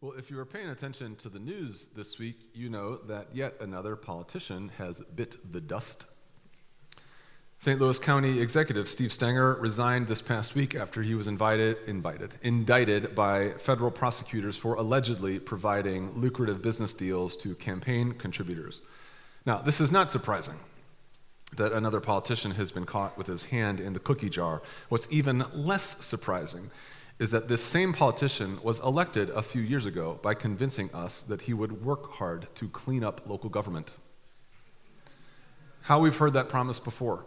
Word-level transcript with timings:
Well, 0.00 0.12
if 0.12 0.30
you 0.30 0.36
were 0.36 0.44
paying 0.44 0.68
attention 0.68 1.16
to 1.16 1.28
the 1.28 1.40
news 1.40 1.88
this 1.96 2.20
week, 2.20 2.50
you 2.54 2.68
know 2.68 2.98
that 3.08 3.34
yet 3.34 3.54
another 3.60 3.96
politician 3.96 4.70
has 4.78 5.00
bit 5.00 5.52
the 5.52 5.60
dust. 5.60 6.04
St. 7.56 7.80
Louis 7.80 7.98
County 7.98 8.40
Executive 8.40 8.86
Steve 8.86 9.12
Stenger 9.12 9.54
resigned 9.54 10.06
this 10.06 10.22
past 10.22 10.54
week 10.54 10.76
after 10.76 11.02
he 11.02 11.16
was 11.16 11.26
invited, 11.26 11.78
invited, 11.88 12.34
indicted 12.42 13.16
by 13.16 13.50
federal 13.58 13.90
prosecutors 13.90 14.56
for 14.56 14.76
allegedly 14.76 15.40
providing 15.40 16.12
lucrative 16.12 16.62
business 16.62 16.92
deals 16.92 17.36
to 17.38 17.56
campaign 17.56 18.12
contributors. 18.12 18.82
Now, 19.44 19.58
this 19.58 19.80
is 19.80 19.90
not 19.90 20.12
surprising 20.12 20.60
that 21.56 21.72
another 21.72 21.98
politician 21.98 22.52
has 22.52 22.70
been 22.70 22.86
caught 22.86 23.18
with 23.18 23.26
his 23.26 23.46
hand 23.46 23.80
in 23.80 23.94
the 23.94 23.98
cookie 23.98 24.30
jar. 24.30 24.62
What's 24.90 25.08
even 25.10 25.44
less 25.52 26.04
surprising 26.04 26.70
is 27.18 27.30
that 27.32 27.48
this 27.48 27.64
same 27.64 27.92
politician 27.92 28.60
was 28.62 28.78
elected 28.80 29.28
a 29.30 29.42
few 29.42 29.60
years 29.60 29.86
ago 29.86 30.20
by 30.22 30.34
convincing 30.34 30.88
us 30.94 31.22
that 31.22 31.42
he 31.42 31.52
would 31.52 31.84
work 31.84 32.12
hard 32.14 32.46
to 32.54 32.68
clean 32.68 33.02
up 33.02 33.22
local 33.26 33.50
government. 33.50 33.92
How 35.82 36.00
we've 36.00 36.16
heard 36.16 36.34
that 36.34 36.48
promise 36.48 36.78
before. 36.78 37.26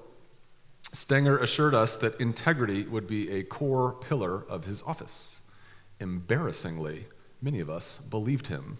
Stenger 0.93 1.37
assured 1.37 1.73
us 1.73 1.97
that 1.97 2.19
integrity 2.19 2.83
would 2.83 3.07
be 3.07 3.31
a 3.31 3.43
core 3.43 3.93
pillar 3.93 4.45
of 4.49 4.65
his 4.65 4.81
office. 4.83 5.39
Embarrassingly, 5.99 7.07
many 7.41 7.59
of 7.59 7.69
us 7.69 7.97
believed 7.97 8.47
him. 8.47 8.77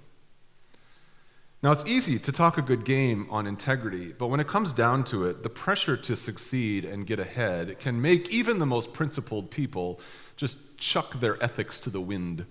Now, 1.64 1.72
it's 1.72 1.86
easy 1.86 2.18
to 2.18 2.32
talk 2.32 2.58
a 2.58 2.64
good 2.64 2.86
game 2.86 3.28
on 3.30 3.46
integrity, 3.46 4.14
but 4.18 4.28
when 4.28 4.40
it 4.40 4.48
comes 4.48 4.74
down 4.74 5.04
to 5.06 5.26
it, 5.26 5.44
the 5.44 5.50
pressure 5.50 5.96
to 5.96 6.16
succeed 6.16 6.84
and 6.84 7.06
get 7.06 7.20
ahead 7.20 7.78
can 7.78 8.02
make 8.02 8.30
even 8.30 8.58
the 8.58 8.66
most 8.66 8.94
principled 8.94 9.52
people 9.52 10.00
just 10.36 10.80
chuck 10.80 11.20
their 11.20 11.42
ethics 11.44 11.80
to 11.82 11.92
the 11.92 12.02
wind. 12.02 12.48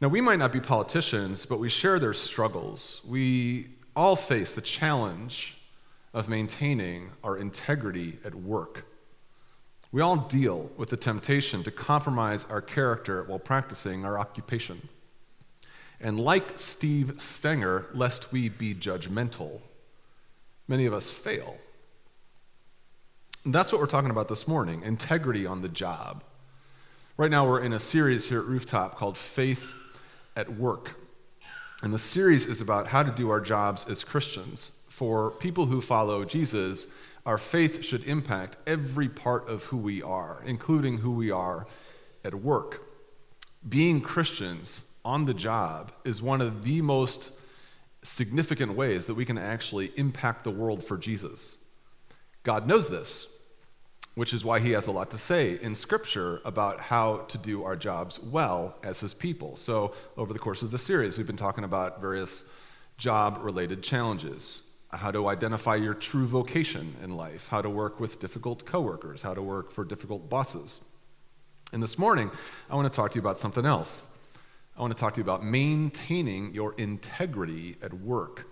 Now, 0.00 0.08
we 0.08 0.22
might 0.22 0.38
not 0.38 0.52
be 0.52 0.60
politicians, 0.60 1.44
but 1.44 1.58
we 1.58 1.68
share 1.68 1.98
their 1.98 2.14
struggles. 2.14 3.02
We 3.06 3.68
all 3.94 4.16
face 4.16 4.54
the 4.54 4.62
challenge 4.62 5.58
of 6.14 6.30
maintaining 6.30 7.10
our 7.22 7.36
integrity 7.36 8.20
at 8.24 8.34
work. 8.34 8.86
We 9.92 10.00
all 10.00 10.16
deal 10.16 10.70
with 10.78 10.88
the 10.88 10.96
temptation 10.96 11.62
to 11.64 11.70
compromise 11.70 12.46
our 12.48 12.62
character 12.62 13.22
while 13.22 13.38
practicing 13.38 14.06
our 14.06 14.18
occupation. 14.18 14.88
And 16.00 16.18
like 16.18 16.58
Steve 16.58 17.14
Stenger, 17.18 17.86
lest 17.94 18.32
we 18.32 18.48
be 18.48 18.74
judgmental, 18.74 19.60
many 20.68 20.86
of 20.86 20.92
us 20.92 21.10
fail. 21.10 21.56
And 23.44 23.54
that's 23.54 23.72
what 23.72 23.80
we're 23.80 23.86
talking 23.86 24.10
about 24.10 24.28
this 24.28 24.48
morning 24.48 24.82
integrity 24.82 25.46
on 25.46 25.62
the 25.62 25.68
job. 25.68 26.24
Right 27.16 27.30
now, 27.30 27.46
we're 27.46 27.62
in 27.62 27.72
a 27.72 27.78
series 27.78 28.28
here 28.28 28.40
at 28.40 28.46
Rooftop 28.46 28.96
called 28.96 29.16
Faith 29.16 29.72
at 30.36 30.54
Work. 30.54 30.96
And 31.82 31.92
the 31.92 31.98
series 31.98 32.46
is 32.46 32.60
about 32.60 32.88
how 32.88 33.02
to 33.02 33.10
do 33.10 33.30
our 33.30 33.40
jobs 33.40 33.86
as 33.88 34.02
Christians. 34.02 34.72
For 34.88 35.30
people 35.30 35.66
who 35.66 35.80
follow 35.80 36.24
Jesus, 36.24 36.86
our 37.26 37.38
faith 37.38 37.84
should 37.84 38.04
impact 38.04 38.56
every 38.66 39.08
part 39.08 39.48
of 39.48 39.64
who 39.64 39.76
we 39.76 40.02
are, 40.02 40.42
including 40.46 40.98
who 40.98 41.10
we 41.10 41.30
are 41.30 41.66
at 42.24 42.34
work. 42.34 42.82
Being 43.68 44.00
Christians 44.00 44.82
on 45.04 45.26
the 45.26 45.34
job 45.34 45.92
is 46.04 46.22
one 46.22 46.40
of 46.40 46.64
the 46.64 46.80
most 46.80 47.32
significant 48.02 48.74
ways 48.74 49.06
that 49.06 49.14
we 49.14 49.24
can 49.24 49.38
actually 49.38 49.92
impact 49.96 50.44
the 50.44 50.50
world 50.50 50.84
for 50.84 50.96
Jesus. 50.96 51.56
God 52.42 52.66
knows 52.66 52.90
this, 52.90 53.26
which 54.14 54.32
is 54.32 54.44
why 54.44 54.60
he 54.60 54.72
has 54.72 54.86
a 54.86 54.92
lot 54.92 55.10
to 55.10 55.18
say 55.18 55.58
in 55.60 55.74
Scripture 55.74 56.40
about 56.44 56.80
how 56.80 57.18
to 57.28 57.38
do 57.38 57.64
our 57.64 57.76
jobs 57.76 58.20
well 58.20 58.76
as 58.82 59.00
his 59.00 59.14
people. 59.14 59.56
So, 59.56 59.94
over 60.16 60.32
the 60.32 60.38
course 60.38 60.62
of 60.62 60.70
the 60.70 60.78
series, 60.78 61.16
we've 61.16 61.26
been 61.26 61.36
talking 61.36 61.64
about 61.64 62.00
various 62.00 62.48
job 62.98 63.38
related 63.40 63.82
challenges 63.82 64.62
how 64.96 65.10
to 65.10 65.28
identify 65.28 65.76
your 65.76 65.94
true 65.94 66.26
vocation 66.26 66.96
in 67.02 67.16
life, 67.16 67.48
how 67.48 67.62
to 67.62 67.70
work 67.70 68.00
with 68.00 68.20
difficult 68.20 68.64
coworkers, 68.64 69.22
how 69.22 69.34
to 69.34 69.42
work 69.42 69.70
for 69.70 69.84
difficult 69.84 70.28
bosses. 70.28 70.80
And 71.72 71.82
this 71.82 71.98
morning, 71.98 72.30
I 72.70 72.76
want 72.76 72.90
to 72.92 72.96
talk 72.96 73.10
to 73.12 73.14
you 73.16 73.20
about 73.20 73.38
something 73.38 73.66
else. 73.66 74.16
I 74.76 74.80
want 74.80 74.96
to 74.96 75.00
talk 75.00 75.14
to 75.14 75.20
you 75.20 75.24
about 75.24 75.44
maintaining 75.44 76.52
your 76.52 76.74
integrity 76.74 77.76
at 77.80 77.94
work. 77.94 78.48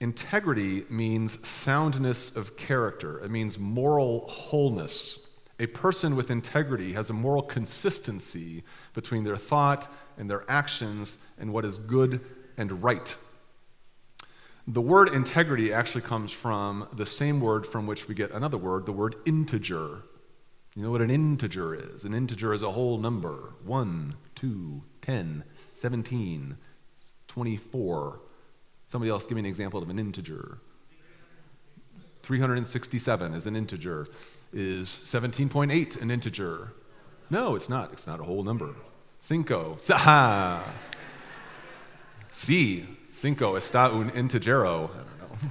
Integrity 0.00 0.82
means 0.90 1.46
soundness 1.46 2.34
of 2.34 2.56
character, 2.56 3.22
it 3.24 3.30
means 3.30 3.58
moral 3.58 4.26
wholeness. 4.26 5.28
A 5.60 5.66
person 5.66 6.16
with 6.16 6.30
integrity 6.30 6.94
has 6.94 7.08
a 7.08 7.12
moral 7.12 7.42
consistency 7.42 8.64
between 8.94 9.22
their 9.22 9.36
thought 9.36 9.88
and 10.18 10.28
their 10.28 10.44
actions 10.50 11.18
and 11.38 11.52
what 11.52 11.64
is 11.64 11.78
good 11.78 12.20
and 12.56 12.82
right. 12.82 13.16
The 14.66 14.80
word 14.80 15.10
integrity 15.12 15.72
actually 15.72 16.02
comes 16.02 16.32
from 16.32 16.88
the 16.92 17.06
same 17.06 17.40
word 17.40 17.64
from 17.66 17.86
which 17.86 18.08
we 18.08 18.16
get 18.16 18.32
another 18.32 18.58
word, 18.58 18.86
the 18.86 18.92
word 18.92 19.14
integer. 19.24 20.02
You 20.74 20.82
know 20.82 20.90
what 20.90 21.02
an 21.02 21.10
integer 21.10 21.74
is? 21.74 22.04
An 22.04 22.14
integer 22.14 22.54
is 22.54 22.62
a 22.62 22.72
whole 22.72 22.98
number 22.98 23.54
1, 23.64 24.14
2, 24.42 24.82
10, 25.02 25.44
17, 25.72 26.56
24. 27.28 28.20
Somebody 28.86 29.10
else 29.10 29.24
give 29.24 29.36
me 29.36 29.40
an 29.40 29.46
example 29.46 29.80
of 29.80 29.88
an 29.88 30.00
integer. 30.00 30.58
367 32.24 33.34
is 33.34 33.46
an 33.46 33.54
integer. 33.54 34.08
Is 34.52 34.88
17.8 34.88 36.02
an 36.02 36.10
integer? 36.10 36.72
No, 37.30 37.54
it's 37.54 37.68
not. 37.68 37.92
It's 37.92 38.08
not 38.08 38.18
a 38.18 38.24
whole 38.24 38.42
number. 38.42 38.74
Cinco. 39.20 39.76
Saha. 39.80 40.64
Si. 42.30 42.84
Cinco 43.04 43.54
está 43.54 43.92
un 43.94 44.10
integero. 44.10 44.90
I 44.90 44.96
don't 44.96 45.18
know. 45.20 45.48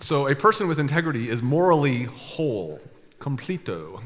So, 0.00 0.28
a 0.28 0.34
person 0.34 0.68
with 0.68 0.78
integrity 0.78 1.30
is 1.30 1.42
morally 1.42 2.02
whole, 2.02 2.78
completo. 3.20 4.02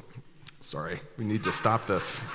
Sorry, 0.61 0.99
we 1.17 1.25
need 1.25 1.45
to 1.45 1.53
stop 1.53 1.87
this. 1.87 2.29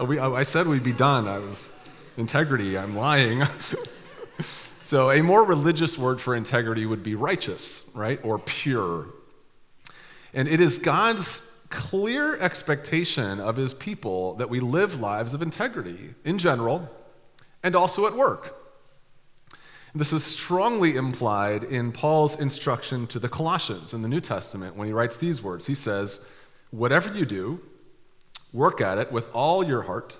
Uh, 0.00 0.04
we, 0.04 0.18
I 0.18 0.44
said 0.44 0.68
we'd 0.68 0.84
be 0.84 0.92
done. 0.92 1.26
I 1.26 1.38
was 1.38 1.72
integrity, 2.16 2.78
I'm 2.78 2.96
lying. 2.96 3.42
so, 4.80 5.10
a 5.10 5.20
more 5.20 5.44
religious 5.44 5.98
word 5.98 6.20
for 6.20 6.36
integrity 6.36 6.86
would 6.86 7.02
be 7.02 7.16
righteous, 7.16 7.90
right? 7.94 8.20
Or 8.24 8.38
pure. 8.38 9.08
And 10.32 10.46
it 10.46 10.60
is 10.60 10.78
God's 10.78 11.66
clear 11.70 12.38
expectation 12.38 13.40
of 13.40 13.56
his 13.56 13.74
people 13.74 14.34
that 14.34 14.48
we 14.48 14.60
live 14.60 15.00
lives 15.00 15.34
of 15.34 15.42
integrity 15.42 16.14
in 16.24 16.38
general 16.38 16.88
and 17.64 17.74
also 17.74 18.06
at 18.06 18.14
work. 18.14 18.61
This 19.94 20.14
is 20.14 20.24
strongly 20.24 20.96
implied 20.96 21.64
in 21.64 21.92
Paul's 21.92 22.40
instruction 22.40 23.06
to 23.08 23.18
the 23.18 23.28
Colossians 23.28 23.92
in 23.92 24.00
the 24.00 24.08
New 24.08 24.22
Testament 24.22 24.74
when 24.74 24.86
he 24.86 24.92
writes 24.92 25.18
these 25.18 25.42
words. 25.42 25.66
He 25.66 25.74
says, 25.74 26.24
Whatever 26.70 27.12
you 27.12 27.26
do, 27.26 27.60
work 28.54 28.80
at 28.80 28.96
it 28.96 29.12
with 29.12 29.28
all 29.34 29.62
your 29.62 29.82
heart, 29.82 30.16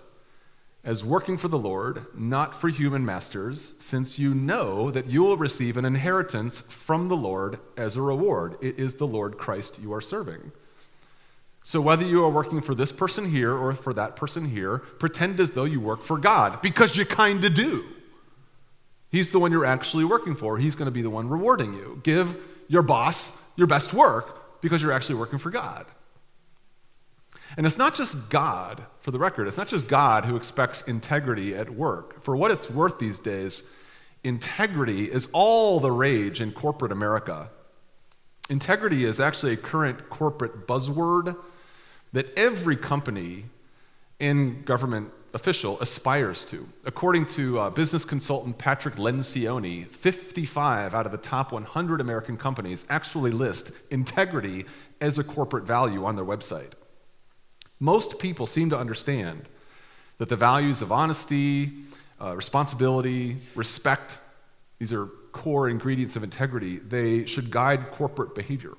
as 0.84 1.02
working 1.02 1.38
for 1.38 1.48
the 1.48 1.58
Lord, 1.58 2.04
not 2.14 2.54
for 2.54 2.68
human 2.68 3.06
masters, 3.06 3.72
since 3.78 4.18
you 4.18 4.34
know 4.34 4.90
that 4.90 5.06
you 5.06 5.22
will 5.22 5.38
receive 5.38 5.78
an 5.78 5.86
inheritance 5.86 6.60
from 6.60 7.08
the 7.08 7.16
Lord 7.16 7.58
as 7.74 7.96
a 7.96 8.02
reward. 8.02 8.58
It 8.60 8.78
is 8.78 8.96
the 8.96 9.06
Lord 9.06 9.38
Christ 9.38 9.80
you 9.80 9.94
are 9.94 10.02
serving. 10.02 10.52
So, 11.62 11.80
whether 11.80 12.04
you 12.04 12.22
are 12.24 12.30
working 12.30 12.60
for 12.60 12.74
this 12.74 12.92
person 12.92 13.30
here 13.30 13.56
or 13.56 13.72
for 13.72 13.94
that 13.94 14.16
person 14.16 14.50
here, 14.50 14.78
pretend 14.78 15.40
as 15.40 15.52
though 15.52 15.64
you 15.64 15.80
work 15.80 16.02
for 16.02 16.18
God, 16.18 16.60
because 16.60 16.94
you 16.94 17.06
kind 17.06 17.42
of 17.42 17.54
do. 17.54 17.86
He's 19.12 19.28
the 19.28 19.38
one 19.38 19.52
you're 19.52 19.66
actually 19.66 20.04
working 20.04 20.34
for. 20.34 20.56
He's 20.56 20.74
going 20.74 20.86
to 20.86 20.92
be 20.92 21.02
the 21.02 21.10
one 21.10 21.28
rewarding 21.28 21.74
you. 21.74 22.00
Give 22.02 22.36
your 22.66 22.82
boss 22.82 23.38
your 23.56 23.66
best 23.66 23.92
work 23.92 24.60
because 24.62 24.82
you're 24.82 24.90
actually 24.90 25.16
working 25.16 25.38
for 25.38 25.50
God. 25.50 25.84
And 27.58 27.66
it's 27.66 27.76
not 27.76 27.94
just 27.94 28.30
God, 28.30 28.86
for 29.00 29.10
the 29.10 29.18
record, 29.18 29.46
it's 29.46 29.58
not 29.58 29.68
just 29.68 29.86
God 29.86 30.24
who 30.24 30.36
expects 30.36 30.80
integrity 30.82 31.54
at 31.54 31.68
work. 31.68 32.22
For 32.22 32.34
what 32.34 32.50
it's 32.50 32.70
worth 32.70 32.98
these 32.98 33.18
days, 33.18 33.64
integrity 34.24 35.12
is 35.12 35.28
all 35.34 35.78
the 35.78 35.92
rage 35.92 36.40
in 36.40 36.52
corporate 36.52 36.90
America. 36.90 37.50
Integrity 38.48 39.04
is 39.04 39.20
actually 39.20 39.52
a 39.52 39.58
current 39.58 40.08
corporate 40.08 40.66
buzzword 40.66 41.36
that 42.12 42.32
every 42.38 42.76
company 42.76 43.44
in 44.18 44.62
government 44.62 45.10
official 45.34 45.80
aspires 45.80 46.44
to. 46.44 46.68
According 46.84 47.26
to 47.26 47.58
uh, 47.58 47.70
business 47.70 48.04
consultant 48.04 48.58
Patrick 48.58 48.96
Lencioni, 48.96 49.86
55 49.86 50.94
out 50.94 51.06
of 51.06 51.12
the 51.12 51.18
top 51.18 51.52
100 51.52 52.00
American 52.00 52.36
companies 52.36 52.84
actually 52.90 53.30
list 53.30 53.72
integrity 53.90 54.66
as 55.00 55.18
a 55.18 55.24
corporate 55.24 55.64
value 55.64 56.04
on 56.04 56.16
their 56.16 56.24
website. 56.24 56.72
Most 57.80 58.18
people 58.18 58.46
seem 58.46 58.70
to 58.70 58.78
understand 58.78 59.48
that 60.18 60.28
the 60.28 60.36
values 60.36 60.82
of 60.82 60.92
honesty, 60.92 61.72
uh, 62.20 62.36
responsibility, 62.36 63.38
respect, 63.54 64.18
these 64.78 64.92
are 64.92 65.06
core 65.32 65.68
ingredients 65.68 66.14
of 66.14 66.22
integrity, 66.22 66.78
they 66.78 67.24
should 67.24 67.50
guide 67.50 67.90
corporate 67.90 68.34
behavior. 68.34 68.74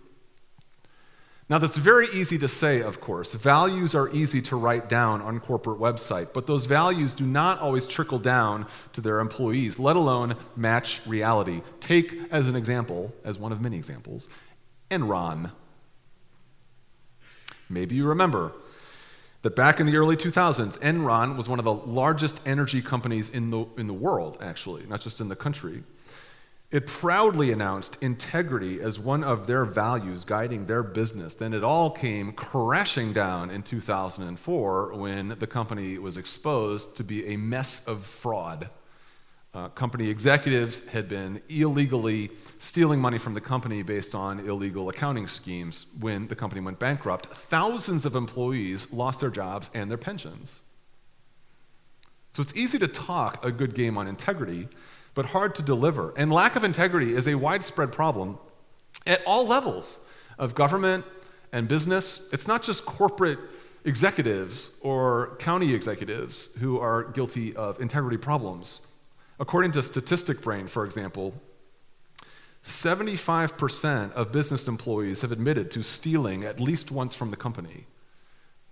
Now, 1.50 1.58
that's 1.58 1.78
very 1.78 2.08
easy 2.14 2.38
to 2.40 2.48
say, 2.48 2.82
of 2.82 3.02
course. 3.02 3.34
Values 3.34 3.94
are 3.94 4.10
easy 4.10 4.42
to 4.44 4.56
write 4.56 4.88
down 4.88 5.22
on 5.22 5.40
corporate 5.42 5.78
website, 5.80 6.34
but 6.34 6.48
those 6.48 6.66
values 6.66 7.14
do 7.14 7.26
not 7.26 7.60
always 7.60 7.86
trickle 7.86 8.20
down 8.20 8.66
to 8.94 9.02
their 9.02 9.20
employees, 9.20 9.78
let 9.78 9.98
alone 9.98 10.36
match 10.56 11.02
reality. 11.06 11.62
Take 11.82 12.18
as 12.32 12.48
an 12.48 12.56
example, 12.56 13.14
as 13.26 13.38
one 13.38 13.52
of 13.52 13.60
many 13.60 13.76
examples, 13.76 14.30
Enron. 14.90 15.52
Maybe 17.70 17.96
you 17.96 18.08
remember 18.08 18.54
that 19.42 19.56
back 19.56 19.82
in 19.82 19.86
the 19.86 19.98
early 19.98 20.16
2000s, 20.16 20.80
Enron 20.80 21.36
was 21.36 21.50
one 21.50 21.60
of 21.60 21.66
the 21.66 21.74
largest 21.74 22.40
energy 22.46 22.82
companies 22.82 23.30
in 23.30 23.52
the, 23.52 23.66
in 23.78 23.88
the 23.88 23.94
world, 23.94 24.38
actually, 24.42 24.86
not 24.86 25.02
just 25.02 25.20
in 25.20 25.28
the 25.28 25.36
country. 25.36 25.84
It 26.74 26.88
proudly 26.88 27.52
announced 27.52 28.00
integrity 28.02 28.82
as 28.82 28.98
one 28.98 29.24
of 29.24 29.46
their 29.46 29.64
values 29.64 30.24
guiding 30.24 30.66
their 30.66 30.82
business. 30.82 31.36
Then 31.36 31.54
it 31.54 31.64
all 31.64 31.92
came 31.92 32.32
crashing 32.32 33.14
down 33.14 33.52
in 33.52 33.62
2004 33.62 34.96
when 34.96 35.36
the 35.38 35.46
company 35.46 36.00
was 36.00 36.18
exposed 36.18 36.98
to 36.98 37.04
be 37.04 37.28
a 37.28 37.38
mess 37.38 37.88
of 37.88 38.04
fraud. 38.04 38.72
Uh, 39.54 39.70
company 39.70 40.10
executives 40.10 40.84
had 40.88 41.08
been 41.08 41.44
illegally 41.48 42.32
stealing 42.58 43.00
money 43.00 43.20
from 43.20 43.36
the 43.36 43.42
company 43.42 43.84
based 43.84 44.16
on 44.16 44.40
illegal 44.40 44.90
accounting 44.90 45.28
schemes. 45.28 45.86
When 46.00 46.28
the 46.28 46.36
company 46.36 46.60
went 46.60 46.80
bankrupt, 46.80 47.28
thousands 47.28 48.04
of 48.04 48.16
employees 48.16 48.92
lost 48.92 49.20
their 49.20 49.30
jobs 49.30 49.70
and 49.76 49.92
their 49.92 50.00
pensions. 50.00 50.62
So 52.32 52.42
it's 52.42 52.56
easy 52.56 52.80
to 52.80 52.88
talk 52.88 53.46
a 53.46 53.52
good 53.52 53.76
game 53.76 53.96
on 53.96 54.08
integrity 54.08 54.70
but 55.14 55.28
hard 55.28 55.56
to 55.56 55.62
deliver. 55.62 56.14
And 56.18 56.32
lack 56.32 56.56
of 56.56 56.64
integrity 56.64 57.14
is 57.14 57.28
a 57.28 57.36
widespread 57.36 57.92
problem 57.92 58.38
at 59.06 59.22
all 59.26 59.46
levels 59.46 60.02
of 60.38 60.56
government 60.56 61.06
and 61.52 61.68
business. 61.68 62.28
It's 62.32 62.48
not 62.48 62.64
just 62.64 62.86
corporate 62.86 63.40
executives 63.86 64.72
or 64.82 65.36
county 65.40 65.74
executives 65.74 66.50
who 66.60 66.80
are 66.80 67.04
guilty 67.04 67.56
of 67.56 67.80
integrity 67.80 68.18
problems. 68.18 68.82
According 69.40 69.72
to 69.72 69.84
Statistic 69.84 70.42
Brain, 70.42 70.68
for 70.68 70.86
example, 70.86 71.42
75% 72.64 74.14
of 74.14 74.32
business 74.32 74.68
employees 74.68 75.22
have 75.22 75.32
admitted 75.32 75.70
to 75.72 75.84
stealing 75.84 76.46
at 76.46 76.62
least 76.62 76.92
once 76.92 77.14
from 77.14 77.30
the 77.30 77.36
company. 77.36 77.86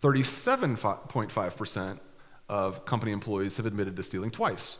37.5% 0.01 1.99
of 2.47 2.85
company 2.85 3.11
employees 3.11 3.57
have 3.57 3.65
admitted 3.65 3.95
to 3.97 4.03
stealing 4.03 4.31
twice. 4.31 4.77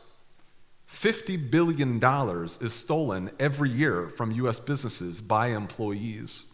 $50 0.92 1.50
billion 1.50 2.00
is 2.62 2.74
stolen 2.74 3.32
every 3.40 3.70
year 3.70 4.10
from 4.10 4.32
US 4.32 4.60
businesses 4.60 5.22
by 5.22 5.48
employees. 5.48 6.46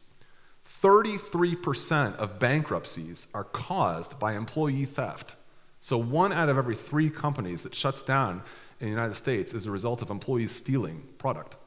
33% 0.64 2.16
of 2.18 2.38
bankruptcies 2.38 3.28
are 3.34 3.44
caused 3.44 4.20
by 4.20 4.36
employee 4.36 4.86
theft. 4.86 5.36
So, 5.80 5.98
one 5.98 6.32
out 6.32 6.50
of 6.50 6.58
every 6.58 6.76
three 6.76 7.10
companies 7.10 7.64
that 7.64 7.74
shuts 7.74 8.04
down 8.04 8.44
in 8.80 8.86
the 8.86 8.92
United 8.92 9.16
States 9.16 9.54
is 9.54 9.66
a 9.66 9.72
result 9.72 10.04
of 10.04 10.12
employees 10.12 10.52
stealing 10.52 11.04
product. 11.18 11.58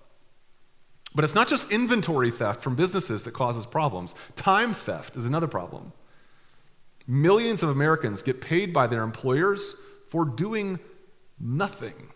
But 1.13 1.25
it's 1.25 1.35
not 1.35 1.49
just 1.49 1.73
inventory 1.73 2.31
theft 2.31 2.63
from 2.63 2.77
businesses 2.77 3.25
that 3.25 3.35
causes 3.35 3.67
problems, 3.67 4.15
time 4.37 4.75
theft 4.75 5.17
is 5.17 5.25
another 5.25 5.49
problem. 5.49 5.93
Millions 7.07 7.65
of 7.65 7.69
Americans 7.69 8.23
get 8.23 8.41
paid 8.41 8.73
by 8.73 8.87
their 8.87 9.03
employers 9.03 9.75
for 10.09 10.25
doing 10.25 10.79
nothing 11.41 12.11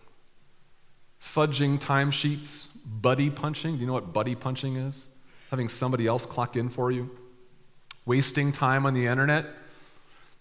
fudging 1.25 1.81
timesheets, 1.81 2.69
buddy 2.85 3.31
punching. 3.31 3.75
Do 3.75 3.81
you 3.81 3.87
know 3.87 3.94
what 3.94 4.12
buddy 4.12 4.35
punching 4.35 4.76
is? 4.76 5.09
Having 5.50 5.71
somebody 5.71 6.06
else 6.06 6.26
clock 6.26 6.55
in 6.55 6.69
for 6.69 6.93
you, 6.93 7.11
wasting 8.05 8.53
time 8.53 8.85
on 8.85 8.93
the 8.93 9.06
internet, 9.06 9.47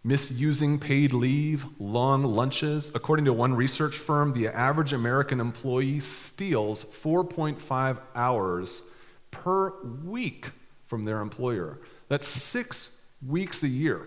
misusing 0.03 0.77
paid 0.77 1.13
leave, 1.13 1.65
long 1.79 2.23
lunches. 2.23 2.91
According 2.93 3.25
to 3.25 3.33
one 3.33 3.55
research 3.55 3.95
firm, 3.95 4.33
the 4.33 4.47
average 4.49 4.91
American 4.91 5.39
employee 5.39 5.99
steals 6.01 6.83
4.5 6.83 7.99
hours 8.13 8.83
per 9.31 9.81
week 10.03 10.51
from 10.85 11.05
their 11.05 11.21
employer. 11.21 11.79
That's 12.09 12.27
six 12.27 13.01
weeks 13.25 13.63
a 13.63 13.67
year. 13.69 14.05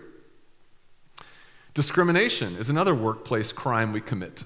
Discrimination 1.73 2.55
is 2.55 2.69
another 2.69 2.93
workplace 2.93 3.51
crime 3.51 3.91
we 3.91 3.99
commit 3.99 4.43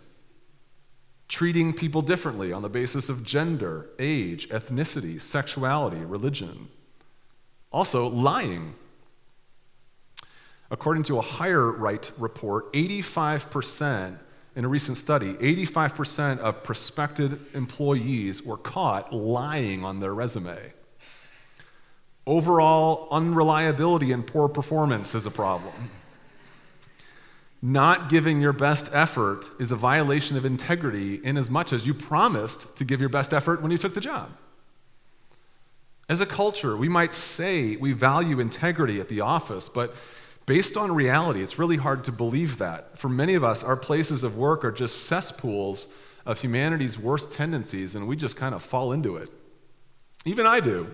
treating 1.32 1.72
people 1.72 2.02
differently 2.02 2.52
on 2.52 2.62
the 2.62 2.70
basis 2.70 3.08
of 3.08 3.24
gender, 3.24 3.90
age, 3.98 4.50
ethnicity, 4.50 5.20
sexuality, 5.20 6.04
religion. 6.04 6.68
Also, 7.72 8.10
lying. 8.10 8.76
According 10.70 11.04
to 11.04 11.20
a 11.20 11.22
HireRight 11.24 12.12
report, 12.18 12.72
85%, 12.74 14.20
in 14.58 14.66
a 14.66 14.68
recent 14.68 14.98
study, 14.98 15.36
85% 15.36 16.40
of 16.40 16.64
prospective 16.64 17.56
employees 17.56 18.44
were 18.44 18.58
caught 18.58 19.14
lying 19.14 19.86
on 19.86 20.02
their 20.02 20.14
resume. 20.14 20.74
Overall 22.28 23.08
unreliability 23.10 24.12
and 24.12 24.28
poor 24.28 24.50
performance 24.50 25.16
is 25.16 25.26
a 25.26 25.32
problem. 25.32 25.92
Not 27.62 28.10
giving 28.10 28.42
your 28.42 28.54
best 28.54 28.90
effort 28.92 29.50
is 29.60 29.72
a 29.72 29.76
violation 29.76 30.36
of 30.36 30.46
integrity 30.46 31.16
in 31.16 31.38
as 31.38 31.52
much 31.52 31.72
as 31.72 31.86
you 31.86 31.94
promised 31.94 32.76
to 32.78 32.84
give 32.84 33.00
your 33.00 33.10
best 33.10 33.34
effort 33.34 33.62
when 33.62 33.72
you 33.72 33.78
took 33.78 33.94
the 33.94 34.02
job. 34.02 34.32
As 36.10 36.22
a 36.22 36.26
culture, 36.26 36.76
we 36.76 36.90
might 36.90 37.14
say 37.14 37.76
we 37.76 37.94
value 37.94 38.40
integrity 38.40 39.00
at 39.00 39.10
the 39.10 39.22
office, 39.22 39.70
but 39.70 39.96
based 40.46 40.76
on 40.76 40.92
reality, 40.94 41.42
it's 41.42 41.60
really 41.60 41.78
hard 41.78 42.04
to 42.06 42.12
believe 42.12 42.58
that. 42.58 42.98
For 42.98 43.10
many 43.10 43.36
of 43.36 43.44
us, 43.44 43.64
our 43.64 43.78
places 43.78 44.24
of 44.24 44.38
work 44.38 44.66
are 44.66 44.72
just 44.72 45.06
cesspools 45.06 45.88
of 46.26 46.42
humanity's 46.42 46.98
worst 46.98 47.32
tendencies, 47.32 47.96
and 47.96 48.08
we 48.08 48.16
just 48.16 48.36
kind 48.36 48.56
of 48.56 48.64
fall 48.64 48.92
into 48.92 49.18
it. 49.18 49.30
Even 50.26 50.46
I 50.48 50.60
do. 50.60 50.88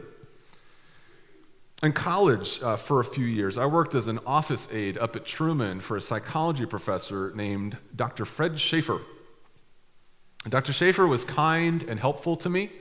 In 1.83 1.93
college, 1.93 2.59
uh, 2.63 2.75
for 2.75 2.99
a 2.99 3.05
few 3.05 3.25
years, 3.25 3.55
I 3.55 3.67
worked 3.67 3.93
as 3.93 4.07
an 4.07 4.19
office 4.25 4.67
aide 4.73 4.97
up 4.97 5.15
at 5.15 5.25
Truman 5.25 5.79
for 5.79 5.95
a 5.95 6.01
psychology 6.01 6.65
professor 6.65 7.31
named 7.35 7.77
Dr. 7.95 8.25
Fred 8.25 8.59
Schaefer. 8.59 8.99
Dr. 10.49 10.73
Schaefer 10.73 11.05
was 11.05 11.23
kind 11.23 11.83
and 11.83 11.99
helpful 11.99 12.35
to 12.37 12.49
me. 12.49 12.71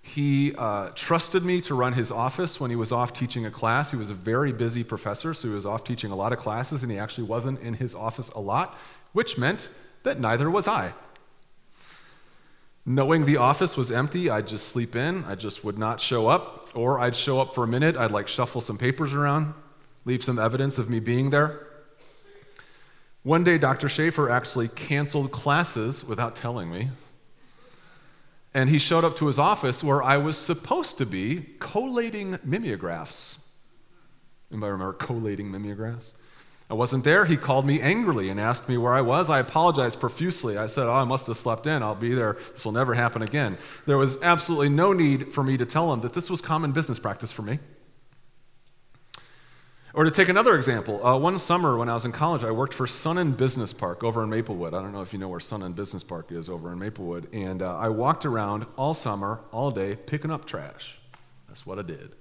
He 0.00 0.54
uh, 0.56 0.88
trusted 0.94 1.44
me 1.44 1.60
to 1.60 1.74
run 1.74 1.92
his 1.92 2.10
office 2.10 2.58
when 2.58 2.70
he 2.70 2.76
was 2.76 2.90
off 2.90 3.12
teaching 3.12 3.44
a 3.44 3.50
class. 3.50 3.90
He 3.90 3.98
was 3.98 4.08
a 4.08 4.14
very 4.14 4.50
busy 4.50 4.82
professor, 4.82 5.34
so 5.34 5.48
he 5.48 5.54
was 5.54 5.66
off 5.66 5.84
teaching 5.84 6.10
a 6.10 6.16
lot 6.16 6.32
of 6.32 6.38
classes, 6.38 6.82
and 6.82 6.90
he 6.90 6.96
actually 6.96 7.24
wasn't 7.24 7.60
in 7.60 7.74
his 7.74 7.94
office 7.94 8.30
a 8.30 8.40
lot, 8.40 8.78
which 9.12 9.36
meant 9.36 9.68
that 10.04 10.18
neither 10.18 10.50
was 10.50 10.66
I. 10.66 10.94
Knowing 12.84 13.24
the 13.24 13.36
office 13.36 13.76
was 13.76 13.92
empty, 13.92 14.28
I'd 14.28 14.48
just 14.48 14.68
sleep 14.68 14.96
in. 14.96 15.24
I 15.24 15.36
just 15.36 15.64
would 15.64 15.78
not 15.78 16.00
show 16.00 16.26
up. 16.26 16.68
Or 16.74 16.98
I'd 16.98 17.14
show 17.14 17.38
up 17.38 17.54
for 17.54 17.64
a 17.64 17.68
minute, 17.68 17.96
I'd 17.96 18.10
like 18.10 18.28
shuffle 18.28 18.60
some 18.60 18.78
papers 18.78 19.14
around, 19.14 19.54
leave 20.04 20.24
some 20.24 20.38
evidence 20.38 20.78
of 20.78 20.88
me 20.90 21.00
being 21.00 21.30
there. 21.30 21.66
One 23.22 23.44
day, 23.44 23.56
Dr. 23.56 23.88
Schaefer 23.88 24.28
actually 24.28 24.68
canceled 24.68 25.30
classes 25.30 26.04
without 26.04 26.34
telling 26.34 26.72
me. 26.72 26.90
And 28.54 28.68
he 28.68 28.78
showed 28.78 29.04
up 29.04 29.16
to 29.16 29.28
his 29.28 29.38
office 29.38 29.84
where 29.84 30.02
I 30.02 30.16
was 30.16 30.36
supposed 30.36 30.98
to 30.98 31.06
be 31.06 31.46
collating 31.60 32.38
mimeographs. 32.42 33.38
Anybody 34.50 34.72
remember 34.72 34.92
collating 34.94 35.50
mimeographs? 35.50 36.12
I 36.72 36.74
wasn't 36.74 37.04
there. 37.04 37.26
He 37.26 37.36
called 37.36 37.66
me 37.66 37.82
angrily 37.82 38.30
and 38.30 38.40
asked 38.40 38.66
me 38.66 38.78
where 38.78 38.94
I 38.94 39.02
was. 39.02 39.28
I 39.28 39.40
apologized 39.40 40.00
profusely. 40.00 40.56
I 40.56 40.68
said, 40.68 40.86
Oh, 40.86 40.94
I 40.94 41.04
must 41.04 41.26
have 41.26 41.36
slept 41.36 41.66
in. 41.66 41.82
I'll 41.82 41.94
be 41.94 42.14
there. 42.14 42.38
This 42.52 42.64
will 42.64 42.72
never 42.72 42.94
happen 42.94 43.20
again. 43.20 43.58
There 43.84 43.98
was 43.98 44.16
absolutely 44.22 44.70
no 44.70 44.94
need 44.94 45.34
for 45.34 45.44
me 45.44 45.58
to 45.58 45.66
tell 45.66 45.92
him 45.92 46.00
that 46.00 46.14
this 46.14 46.30
was 46.30 46.40
common 46.40 46.72
business 46.72 46.98
practice 46.98 47.30
for 47.30 47.42
me. 47.42 47.58
Or 49.92 50.04
to 50.04 50.10
take 50.10 50.30
another 50.30 50.56
example, 50.56 51.06
uh, 51.06 51.18
one 51.18 51.38
summer 51.38 51.76
when 51.76 51.90
I 51.90 51.94
was 51.94 52.06
in 52.06 52.12
college, 52.12 52.42
I 52.42 52.50
worked 52.52 52.72
for 52.72 52.86
Sunnen 52.86 53.36
Business 53.36 53.74
Park 53.74 54.02
over 54.02 54.22
in 54.22 54.30
Maplewood. 54.30 54.72
I 54.72 54.80
don't 54.80 54.94
know 54.94 55.02
if 55.02 55.12
you 55.12 55.18
know 55.18 55.28
where 55.28 55.40
Sunnen 55.40 55.74
Business 55.74 56.02
Park 56.02 56.32
is 56.32 56.48
over 56.48 56.72
in 56.72 56.78
Maplewood. 56.78 57.28
And 57.34 57.60
uh, 57.60 57.76
I 57.76 57.90
walked 57.90 58.24
around 58.24 58.64
all 58.78 58.94
summer, 58.94 59.40
all 59.50 59.70
day, 59.72 59.94
picking 59.94 60.30
up 60.30 60.46
trash. 60.46 60.98
That's 61.48 61.66
what 61.66 61.78
I 61.78 61.82
did 61.82 62.14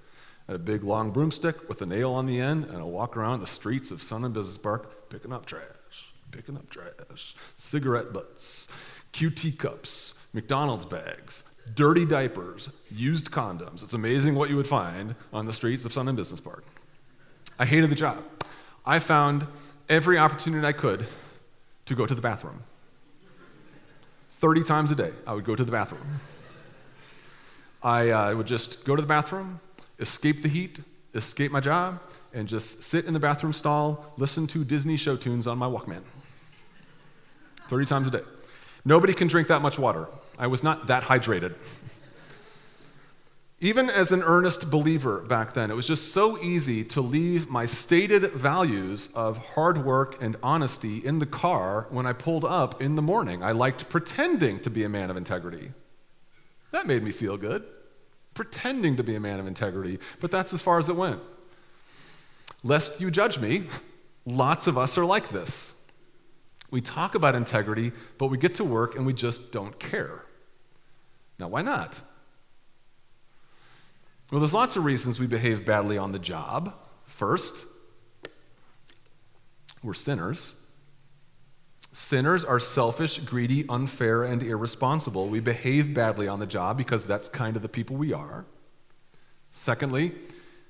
a 0.51 0.57
big 0.57 0.83
long 0.83 1.11
broomstick 1.11 1.69
with 1.69 1.81
a 1.81 1.85
nail 1.85 2.11
on 2.11 2.25
the 2.25 2.39
end, 2.39 2.65
and 2.65 2.77
I 2.77 2.83
walk 2.83 3.15
around 3.15 3.39
the 3.39 3.47
streets 3.47 3.89
of 3.89 3.99
Sunnen 3.99 4.33
Business 4.33 4.57
Park 4.57 5.09
picking 5.09 5.31
up 5.31 5.45
trash, 5.45 6.13
picking 6.31 6.57
up 6.57 6.69
trash, 6.69 7.35
cigarette 7.55 8.11
butts, 8.11 8.67
QT 9.13 9.57
cups, 9.57 10.13
McDonald's 10.33 10.85
bags, 10.85 11.43
dirty 11.73 12.05
diapers, 12.05 12.69
used 12.89 13.31
condoms. 13.31 13.81
It's 13.81 13.93
amazing 13.93 14.35
what 14.35 14.49
you 14.49 14.57
would 14.57 14.67
find 14.67 15.15
on 15.31 15.45
the 15.45 15.53
streets 15.53 15.85
of 15.85 15.93
Sunnen 15.93 16.15
Business 16.15 16.41
Park. 16.41 16.65
I 17.57 17.65
hated 17.65 17.89
the 17.89 17.95
job. 17.95 18.21
I 18.85 18.99
found 18.99 19.47
every 19.87 20.17
opportunity 20.17 20.65
I 20.65 20.73
could 20.73 21.05
to 21.85 21.95
go 21.95 22.05
to 22.05 22.15
the 22.15 22.21
bathroom. 22.21 22.61
30 24.31 24.63
times 24.63 24.91
a 24.91 24.95
day, 24.95 25.11
I 25.25 25.33
would 25.33 25.45
go 25.45 25.55
to 25.55 25.63
the 25.63 25.71
bathroom. 25.71 26.19
I 27.83 28.09
uh, 28.09 28.35
would 28.35 28.47
just 28.47 28.85
go 28.85 28.95
to 28.95 29.01
the 29.01 29.07
bathroom, 29.07 29.59
escape 30.01 30.41
the 30.41 30.49
heat, 30.49 30.79
escape 31.13 31.51
my 31.51 31.59
job, 31.59 32.01
and 32.33 32.47
just 32.47 32.83
sit 32.83 33.05
in 33.05 33.13
the 33.13 33.19
bathroom 33.19 33.53
stall, 33.53 34.13
listen 34.17 34.47
to 34.47 34.63
Disney 34.63 34.97
show 34.97 35.15
tunes 35.15 35.47
on 35.47 35.57
my 35.57 35.67
Walkman. 35.67 36.01
30 37.69 37.85
times 37.85 38.07
a 38.07 38.11
day. 38.11 38.21
Nobody 38.83 39.13
can 39.13 39.27
drink 39.27 39.47
that 39.47 39.61
much 39.61 39.77
water. 39.77 40.07
I 40.37 40.47
was 40.47 40.63
not 40.63 40.87
that 40.87 41.03
hydrated. 41.03 41.55
Even 43.63 43.91
as 43.91 44.11
an 44.11 44.23
earnest 44.23 44.71
believer 44.71 45.19
back 45.19 45.53
then, 45.53 45.69
it 45.69 45.75
was 45.75 45.85
just 45.85 46.11
so 46.11 46.41
easy 46.41 46.83
to 46.85 46.99
leave 46.99 47.47
my 47.47 47.67
stated 47.67 48.31
values 48.31 49.07
of 49.13 49.37
hard 49.53 49.85
work 49.85 50.17
and 50.19 50.35
honesty 50.41 50.97
in 50.97 51.19
the 51.19 51.27
car 51.27 51.85
when 51.91 52.07
I 52.07 52.13
pulled 52.13 52.43
up 52.43 52.81
in 52.81 52.95
the 52.95 53.03
morning. 53.03 53.43
I 53.43 53.51
liked 53.51 53.87
pretending 53.87 54.59
to 54.61 54.71
be 54.71 54.83
a 54.83 54.89
man 54.89 55.11
of 55.11 55.15
integrity. 55.15 55.73
That 56.71 56.87
made 56.87 57.03
me 57.03 57.11
feel 57.11 57.37
good. 57.37 57.63
Pretending 58.33 58.95
to 58.95 59.03
be 59.03 59.15
a 59.15 59.19
man 59.19 59.39
of 59.39 59.47
integrity, 59.47 59.99
but 60.19 60.31
that's 60.31 60.53
as 60.53 60.61
far 60.61 60.79
as 60.79 60.89
it 60.89 60.95
went. 60.95 61.19
Lest 62.63 63.01
you 63.01 63.11
judge 63.11 63.39
me, 63.39 63.67
lots 64.25 64.67
of 64.67 64.77
us 64.77 64.97
are 64.97 65.05
like 65.05 65.29
this. 65.29 65.77
We 66.69 66.79
talk 66.79 67.15
about 67.15 67.35
integrity, 67.35 67.91
but 68.17 68.27
we 68.27 68.37
get 68.37 68.55
to 68.55 68.63
work 68.63 68.95
and 68.95 69.05
we 69.05 69.13
just 69.13 69.51
don't 69.51 69.77
care. 69.79 70.25
Now, 71.37 71.49
why 71.49 71.61
not? 71.61 71.99
Well, 74.31 74.39
there's 74.39 74.53
lots 74.53 74.77
of 74.77 74.85
reasons 74.85 75.19
we 75.19 75.27
behave 75.27 75.65
badly 75.65 75.97
on 75.97 76.13
the 76.13 76.19
job. 76.19 76.73
First, 77.03 77.65
we're 79.83 79.93
sinners. 79.93 80.53
Sinners 81.93 82.45
are 82.45 82.59
selfish, 82.59 83.19
greedy, 83.19 83.65
unfair, 83.67 84.23
and 84.23 84.41
irresponsible. 84.41 85.27
We 85.27 85.41
behave 85.41 85.93
badly 85.93 86.27
on 86.27 86.39
the 86.39 86.47
job 86.47 86.77
because 86.77 87.05
that's 87.05 87.27
kind 87.27 87.55
of 87.57 87.61
the 87.61 87.69
people 87.69 87.97
we 87.97 88.13
are. 88.13 88.45
Secondly, 89.51 90.13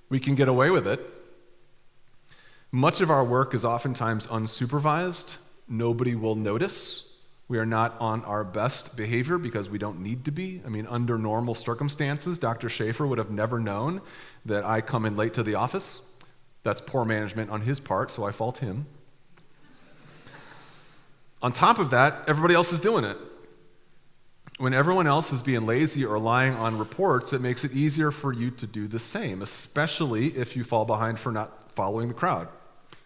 we 0.10 0.20
can 0.20 0.34
get 0.34 0.48
away 0.48 0.72
with 0.72 0.88
it. 0.88 1.00
Much 2.72 3.02
of 3.02 3.12
our 3.12 3.24
work 3.24 3.54
is 3.54 3.64
oftentimes 3.64 4.26
unsupervised. 4.28 5.38
Nobody 5.68 6.16
will 6.16 6.36
notice. 6.36 7.08
We 7.48 7.60
are 7.60 7.66
not 7.66 8.00
on 8.00 8.24
our 8.24 8.44
best 8.44 8.96
behavior 8.96 9.38
because 9.38 9.70
we 9.70 9.78
don't 9.78 10.00
need 10.00 10.26
to 10.26 10.32
be. 10.32 10.62
I 10.66 10.70
mean, 10.70 10.88
under 10.88 11.18
normal 11.18 11.54
circumstances, 11.54 12.40
Dr. 12.40 12.70
Schaefer 12.70 13.06
would 13.06 13.18
have 13.18 13.30
never 13.30 13.60
known 13.60 14.02
that 14.46 14.66
I 14.66 14.82
come 14.82 15.06
in 15.06 15.16
late 15.16 15.34
to 15.36 15.44
the 15.44 15.56
office. 15.56 16.02
That's 16.64 16.82
poor 16.82 17.06
management 17.06 17.52
on 17.52 17.62
his 17.62 17.80
part, 17.80 18.10
so 18.10 18.24
I 18.24 18.32
fault 18.32 18.60
him. 18.60 18.88
On 21.42 21.52
top 21.52 21.80
of 21.80 21.90
that, 21.90 22.24
everybody 22.28 22.54
else 22.54 22.72
is 22.72 22.80
doing 22.80 23.04
it. 23.04 23.18
When 24.58 24.74
everyone 24.74 25.08
else 25.08 25.34
is 25.34 25.42
being 25.42 25.66
lazy 25.66 26.06
or 26.06 26.14
relying 26.14 26.54
on 26.54 26.78
reports, 26.78 27.34
it 27.34 27.42
makes 27.42 27.64
it 27.64 27.72
easier 27.72 28.12
for 28.12 28.32
you 28.32 28.52
to 28.52 28.68
do 28.68 28.88
the 28.88 29.00
same, 29.00 29.42
especially 29.42 30.28
if 30.28 30.56
you 30.56 30.64
fall 30.64 30.86
behind 30.86 31.20
for 31.20 31.32
not 31.32 31.72
following 31.72 32.10
the 32.10 32.14
crowd, 32.14 32.48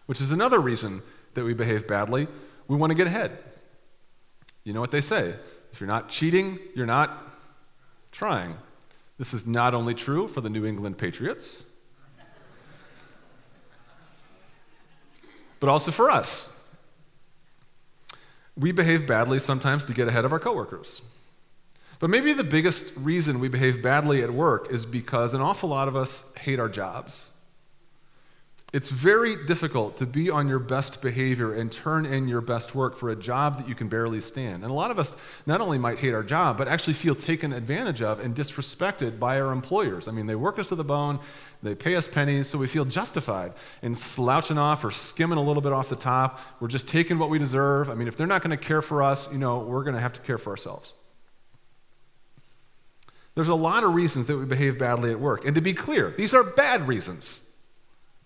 which 0.04 0.20
is 0.20 0.30
another 0.32 0.58
reason 0.58 1.02
that 1.32 1.44
we 1.44 1.54
behave 1.54 1.86
badly. 1.88 2.28
We 2.68 2.76
want 2.76 2.90
to 2.90 2.94
get 2.94 3.06
ahead. 3.06 3.38
You 4.64 4.72
know 4.72 4.80
what 4.80 4.90
they 4.90 5.00
say 5.00 5.34
if 5.72 5.80
you're 5.80 5.86
not 5.86 6.08
cheating, 6.08 6.58
you're 6.74 6.86
not 6.86 7.10
trying. 8.12 8.56
This 9.18 9.32
is 9.32 9.46
not 9.46 9.72
only 9.72 9.94
true 9.94 10.28
for 10.28 10.40
the 10.40 10.50
New 10.50 10.66
England 10.66 10.98
Patriots, 10.98 11.64
but 15.60 15.68
also 15.68 15.90
for 15.90 16.10
us. 16.10 16.55
We 18.56 18.72
behave 18.72 19.06
badly 19.06 19.38
sometimes 19.38 19.84
to 19.86 19.94
get 19.94 20.08
ahead 20.08 20.24
of 20.24 20.32
our 20.32 20.38
coworkers. 20.38 21.02
But 21.98 22.10
maybe 22.10 22.32
the 22.32 22.44
biggest 22.44 22.96
reason 22.96 23.40
we 23.40 23.48
behave 23.48 23.82
badly 23.82 24.22
at 24.22 24.30
work 24.30 24.70
is 24.70 24.84
because 24.84 25.34
an 25.34 25.40
awful 25.40 25.68
lot 25.68 25.88
of 25.88 25.96
us 25.96 26.34
hate 26.36 26.58
our 26.58 26.68
jobs. 26.68 27.35
It's 28.76 28.90
very 28.90 29.42
difficult 29.46 29.96
to 29.96 30.04
be 30.04 30.28
on 30.28 30.48
your 30.48 30.58
best 30.58 31.00
behavior 31.00 31.54
and 31.54 31.72
turn 31.72 32.04
in 32.04 32.28
your 32.28 32.42
best 32.42 32.74
work 32.74 32.94
for 32.94 33.08
a 33.08 33.16
job 33.16 33.56
that 33.56 33.66
you 33.66 33.74
can 33.74 33.88
barely 33.88 34.20
stand. 34.20 34.64
And 34.64 34.70
a 34.70 34.74
lot 34.74 34.90
of 34.90 34.98
us 34.98 35.16
not 35.46 35.62
only 35.62 35.78
might 35.78 35.98
hate 35.98 36.12
our 36.12 36.22
job, 36.22 36.58
but 36.58 36.68
actually 36.68 36.92
feel 36.92 37.14
taken 37.14 37.54
advantage 37.54 38.02
of 38.02 38.20
and 38.20 38.36
disrespected 38.36 39.18
by 39.18 39.40
our 39.40 39.50
employers. 39.50 40.08
I 40.08 40.12
mean, 40.12 40.26
they 40.26 40.34
work 40.34 40.58
us 40.58 40.66
to 40.66 40.74
the 40.74 40.84
bone, 40.84 41.20
they 41.62 41.74
pay 41.74 41.96
us 41.96 42.06
pennies, 42.06 42.48
so 42.48 42.58
we 42.58 42.66
feel 42.66 42.84
justified 42.84 43.54
in 43.80 43.94
slouching 43.94 44.58
off 44.58 44.84
or 44.84 44.90
skimming 44.90 45.38
a 45.38 45.42
little 45.42 45.62
bit 45.62 45.72
off 45.72 45.88
the 45.88 45.96
top. 45.96 46.38
We're 46.60 46.68
just 46.68 46.86
taking 46.86 47.18
what 47.18 47.30
we 47.30 47.38
deserve. 47.38 47.88
I 47.88 47.94
mean, 47.94 48.08
if 48.08 48.16
they're 48.18 48.26
not 48.26 48.42
going 48.42 48.54
to 48.54 48.62
care 48.62 48.82
for 48.82 49.02
us, 49.02 49.32
you 49.32 49.38
know, 49.38 49.60
we're 49.60 49.84
going 49.84 49.96
to 49.96 50.02
have 50.02 50.12
to 50.12 50.20
care 50.20 50.36
for 50.36 50.50
ourselves. 50.50 50.94
There's 53.34 53.48
a 53.48 53.54
lot 53.54 53.84
of 53.84 53.94
reasons 53.94 54.26
that 54.26 54.36
we 54.36 54.44
behave 54.44 54.78
badly 54.78 55.12
at 55.12 55.18
work. 55.18 55.46
And 55.46 55.54
to 55.54 55.62
be 55.62 55.72
clear, 55.72 56.10
these 56.10 56.34
are 56.34 56.44
bad 56.44 56.86
reasons 56.86 57.45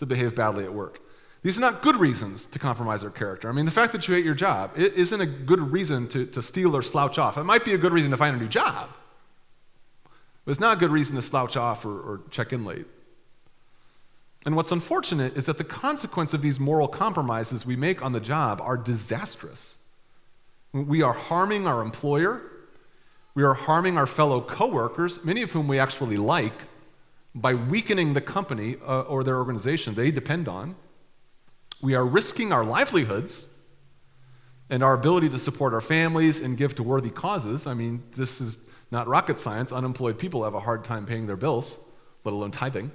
to 0.00 0.06
behave 0.06 0.34
badly 0.34 0.64
at 0.64 0.74
work. 0.74 1.00
These 1.42 1.56
are 1.56 1.60
not 1.60 1.80
good 1.80 1.96
reasons 1.96 2.44
to 2.46 2.58
compromise 2.58 3.02
our 3.02 3.10
character. 3.10 3.48
I 3.48 3.52
mean, 3.52 3.64
the 3.64 3.70
fact 3.70 3.92
that 3.92 4.06
you 4.06 4.14
hate 4.14 4.24
your 4.24 4.34
job 4.34 4.72
it 4.76 4.94
isn't 4.94 5.20
a 5.20 5.26
good 5.26 5.60
reason 5.60 6.06
to, 6.08 6.26
to 6.26 6.42
steal 6.42 6.76
or 6.76 6.82
slouch 6.82 7.18
off. 7.18 7.38
It 7.38 7.44
might 7.44 7.64
be 7.64 7.72
a 7.72 7.78
good 7.78 7.92
reason 7.92 8.10
to 8.10 8.16
find 8.16 8.36
a 8.36 8.38
new 8.38 8.48
job, 8.48 8.90
but 10.44 10.50
it's 10.50 10.60
not 10.60 10.76
a 10.76 10.80
good 10.80 10.90
reason 10.90 11.16
to 11.16 11.22
slouch 11.22 11.56
off 11.56 11.86
or, 11.86 11.98
or 11.98 12.20
check 12.30 12.52
in 12.52 12.64
late. 12.64 12.86
And 14.46 14.56
what's 14.56 14.72
unfortunate 14.72 15.36
is 15.36 15.46
that 15.46 15.58
the 15.58 15.64
consequence 15.64 16.32
of 16.32 16.42
these 16.42 16.58
moral 16.58 16.88
compromises 16.88 17.66
we 17.66 17.76
make 17.76 18.02
on 18.02 18.12
the 18.12 18.20
job 18.20 18.60
are 18.62 18.76
disastrous. 18.76 19.76
We 20.72 21.02
are 21.02 21.12
harming 21.12 21.66
our 21.66 21.82
employer, 21.82 22.42
we 23.34 23.42
are 23.44 23.54
harming 23.54 23.96
our 23.96 24.06
fellow 24.06 24.40
coworkers, 24.40 25.24
many 25.24 25.42
of 25.42 25.52
whom 25.52 25.68
we 25.68 25.78
actually 25.78 26.16
like, 26.16 26.64
by 27.34 27.54
weakening 27.54 28.12
the 28.14 28.20
company 28.20 28.76
uh, 28.84 29.02
or 29.02 29.22
their 29.22 29.36
organization 29.36 29.94
they 29.94 30.10
depend 30.10 30.48
on. 30.48 30.76
We 31.80 31.94
are 31.94 32.04
risking 32.04 32.52
our 32.52 32.64
livelihoods 32.64 33.52
and 34.68 34.82
our 34.82 34.94
ability 34.94 35.28
to 35.30 35.38
support 35.38 35.72
our 35.74 35.80
families 35.80 36.40
and 36.40 36.56
give 36.56 36.74
to 36.76 36.82
worthy 36.82 37.10
causes. 37.10 37.66
I 37.66 37.74
mean, 37.74 38.02
this 38.16 38.40
is 38.40 38.68
not 38.90 39.06
rocket 39.06 39.38
science. 39.38 39.72
Unemployed 39.72 40.18
people 40.18 40.44
have 40.44 40.54
a 40.54 40.60
hard 40.60 40.84
time 40.84 41.06
paying 41.06 41.26
their 41.26 41.36
bills, 41.36 41.78
let 42.24 42.32
alone 42.32 42.50
tithing. 42.50 42.90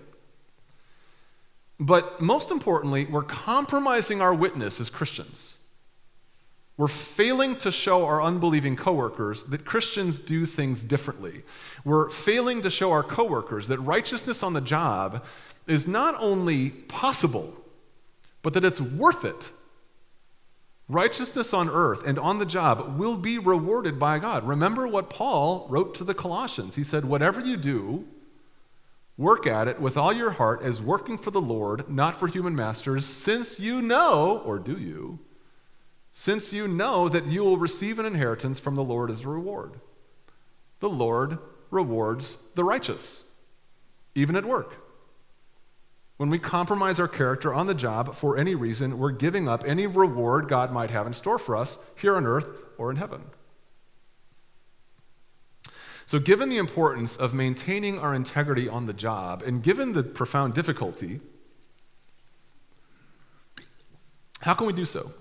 But 1.80 2.22
most 2.22 2.52
importantly, 2.52 3.06
we're 3.06 3.24
compromising 3.24 4.22
our 4.22 4.34
witness 4.34 4.80
as 4.80 4.90
Christians. 4.90 5.58
We're 6.78 6.88
failing 6.90 7.56
to 7.58 7.72
show 7.72 8.06
our 8.06 8.22
unbelieving 8.22 8.76
coworkers 8.76 9.44
that 9.44 9.64
Christians 9.64 10.20
do 10.20 10.46
things 10.46 10.84
differently. 10.84 11.44
We're 11.86 12.10
failing 12.10 12.62
to 12.64 12.70
show 12.70 12.92
our 12.92 13.04
coworkers 13.04 13.70
that 13.70 13.80
righteousness 13.80 14.44
on 14.44 14.54
the 14.54 14.62
job 14.62 15.24
is 15.68 15.88
not 15.88 16.16
only 16.20 16.70
possible, 16.70 17.54
but 18.42 18.54
that 18.54 18.66
it's 18.66 18.82
worth 18.82 19.24
it. 19.24 19.52
Righteousness 20.88 21.54
on 21.54 21.70
earth 21.70 22.06
and 22.06 22.20
on 22.20 22.40
the 22.40 22.46
job 22.46 23.00
will 23.00 23.18
be 23.18 23.40
rewarded 23.40 23.98
by 23.98 24.20
God. 24.20 24.46
Remember 24.46 24.88
what 24.88 25.10
Paul 25.10 25.66
wrote 25.70 25.96
to 25.96 26.04
the 26.04 26.14
Colossians. 26.14 26.76
He 26.76 26.84
said, 26.84 27.06
Whatever 27.06 27.40
you 27.40 27.58
do, 27.58 28.06
work 29.18 29.48
at 29.48 29.68
it 29.68 29.80
with 29.80 29.98
all 29.98 30.14
your 30.14 30.32
heart 30.32 30.62
as 30.62 30.82
working 30.82 31.18
for 31.18 31.32
the 31.32 31.42
Lord, 31.42 31.90
not 31.90 32.20
for 32.20 32.28
human 32.28 32.54
masters, 32.54 33.06
since 33.06 33.60
you 33.60 33.82
know, 33.82 34.44
or 34.46 34.60
do 34.60 34.74
you? 34.74 35.20
Since 36.18 36.54
you 36.54 36.66
know 36.66 37.10
that 37.10 37.26
you 37.26 37.44
will 37.44 37.58
receive 37.58 38.00
an 38.00 38.06
inheritance 38.06 38.58
from 38.58 38.76
the 38.76 38.84
Lord 38.84 39.12
as 39.12 39.26
a 39.26 39.28
reward. 39.28 39.74
The 40.80 40.90
Lord 40.90 41.40
rewards 41.70 42.38
the 42.56 42.64
righteous, 42.64 43.26
even 44.16 44.38
at 44.38 44.46
work. 44.46 44.78
When 46.16 46.30
we 46.30 46.40
compromise 46.40 47.02
our 47.02 47.10
character 47.10 47.54
on 47.54 47.68
the 47.68 47.74
job 47.74 48.16
for 48.16 48.38
any 48.38 48.56
reason, 48.56 48.98
we're 48.98 49.12
giving 49.12 49.50
up 49.50 49.66
any 49.68 49.88
reward 49.88 50.48
God 50.48 50.72
might 50.72 50.90
have 50.90 51.06
in 51.06 51.12
store 51.12 51.38
for 51.38 51.54
us 51.54 51.78
here 51.98 52.16
on 52.16 52.26
earth 52.26 52.48
or 52.78 52.90
in 52.90 52.96
heaven. 52.96 53.24
So, 56.06 56.18
given 56.18 56.48
the 56.48 56.60
importance 56.60 57.18
of 57.18 57.34
maintaining 57.34 58.00
our 58.00 58.16
integrity 58.16 58.70
on 58.70 58.86
the 58.86 58.94
job, 58.94 59.42
and 59.42 59.62
given 59.62 59.92
the 59.92 60.04
profound 60.04 60.54
difficulty, 60.54 61.20
how 64.40 64.54
can 64.54 64.66
we 64.66 64.72
do 64.72 64.86
so? 64.86 65.12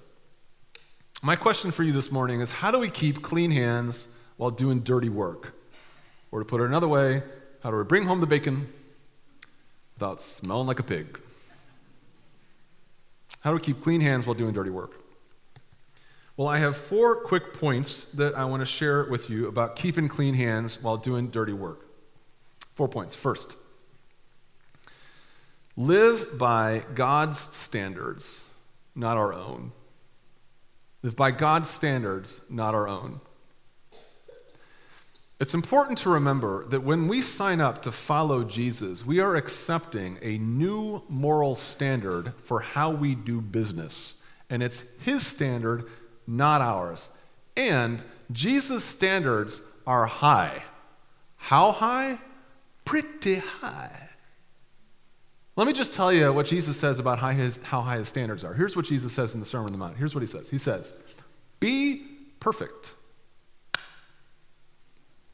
My 1.25 1.37
question 1.37 1.71
for 1.71 1.85
you 1.85 1.93
this 1.93 2.13
morning 2.13 2.43
is 2.43 2.53
how 2.53 2.71
do 2.71 2.79
we 2.79 2.91
keep 2.91 3.23
clean 3.23 3.51
hands 3.51 4.09
while 4.37 4.51
doing 4.51 4.81
dirty 4.81 5.09
work? 5.09 5.55
Or 6.31 6.41
to 6.41 6.45
put 6.45 6.61
it 6.61 6.65
another 6.65 6.87
way, 6.87 7.23
how 7.63 7.71
do 7.71 7.79
we 7.79 7.85
bring 7.85 8.05
home 8.05 8.21
the 8.21 8.27
bacon 8.27 8.67
without 9.95 10.21
smelling 10.21 10.67
like 10.67 10.81
a 10.81 10.83
pig? 10.83 11.19
How 13.41 13.53
do 13.53 13.57
we 13.57 13.63
keep 13.63 13.81
clean 13.81 14.03
hands 14.03 14.27
while 14.27 14.35
doing 14.35 14.53
dirty 14.53 14.69
work? 14.69 15.03
Well, 16.37 16.47
I 16.47 16.59
have 16.59 16.77
four 16.77 17.17
quick 17.17 17.55
points 17.55 18.05
that 18.13 18.37
I 18.37 18.45
want 18.45 18.61
to 18.61 18.67
share 18.67 19.05
with 19.05 19.31
you 19.31 19.49
about 19.49 19.77
keeping 19.77 20.09
clean 20.09 20.35
hands 20.35 20.83
while 20.83 20.99
doing 20.99 21.31
dirty 21.31 21.55
work. 21.55 21.87
Four 22.75 22.89
points. 22.89 23.15
First, 23.15 23.57
live 25.75 26.37
by 26.37 26.83
God's 26.95 27.39
standards, 27.39 28.49
not 28.95 29.17
our 29.17 29.33
own. 29.33 29.73
Live 31.05 31.17
by 31.17 31.33
God's 31.33 31.69
standards, 31.69 32.41
not 32.49 32.75
our 32.75 32.89
own. 32.89 33.21
It's 35.39 35.53
important 35.53 35.99
to 35.99 36.09
remember 36.09 36.65
that 36.69 36.83
when 36.83 37.09
we 37.09 37.21
sign 37.21 37.61
up 37.61 37.83
to 37.83 37.93
follow 37.93 38.43
Jesus, 38.43 39.05
we 39.05 39.21
are 39.21 39.37
accepting 39.37 40.19
a 40.23 40.39
new 40.39 41.03
moral 41.11 41.57
standard 41.57 42.33
for 42.43 42.61
how 42.61 42.91
we 42.91 43.15
do 43.15 43.43
business. 43.43 44.23
And 44.49 44.63
it's 44.63 44.97
his 45.03 45.27
standard, 45.27 45.85
not 46.27 46.63
ours. 46.63 47.11
And 47.55 48.03
Jesus' 48.33 48.83
standards 48.83 49.61
are 49.87 50.07
high. 50.07 50.63
How 51.37 51.73
high? 51.73 52.17
Pretty 52.87 53.37
high. 53.37 54.04
Let 55.57 55.67
me 55.67 55.73
just 55.73 55.93
tell 55.93 56.13
you 56.13 56.33
what 56.33 56.47
Jesus 56.47 56.79
says 56.79 56.99
about 56.99 57.21
how, 57.21 57.31
his, 57.31 57.59
how 57.63 57.81
high 57.81 57.99
his 57.99 58.09
standards 58.09 58.43
are. 58.43 58.55
Here's 58.55 58.75
what 58.75 58.87
Jesus 58.87 59.13
says 59.13 59.35
in 59.35 59.41
the 59.41 59.47
Sermon 59.47 59.67
on 59.67 59.73
the 59.73 59.79
Mount. 59.79 59.97
Here's 59.97 60.15
what 60.15 60.21
he 60.21 60.27
says 60.27 60.49
He 60.51 60.59
says, 60.59 60.95
Be 61.61 62.03
perfect 62.41 62.95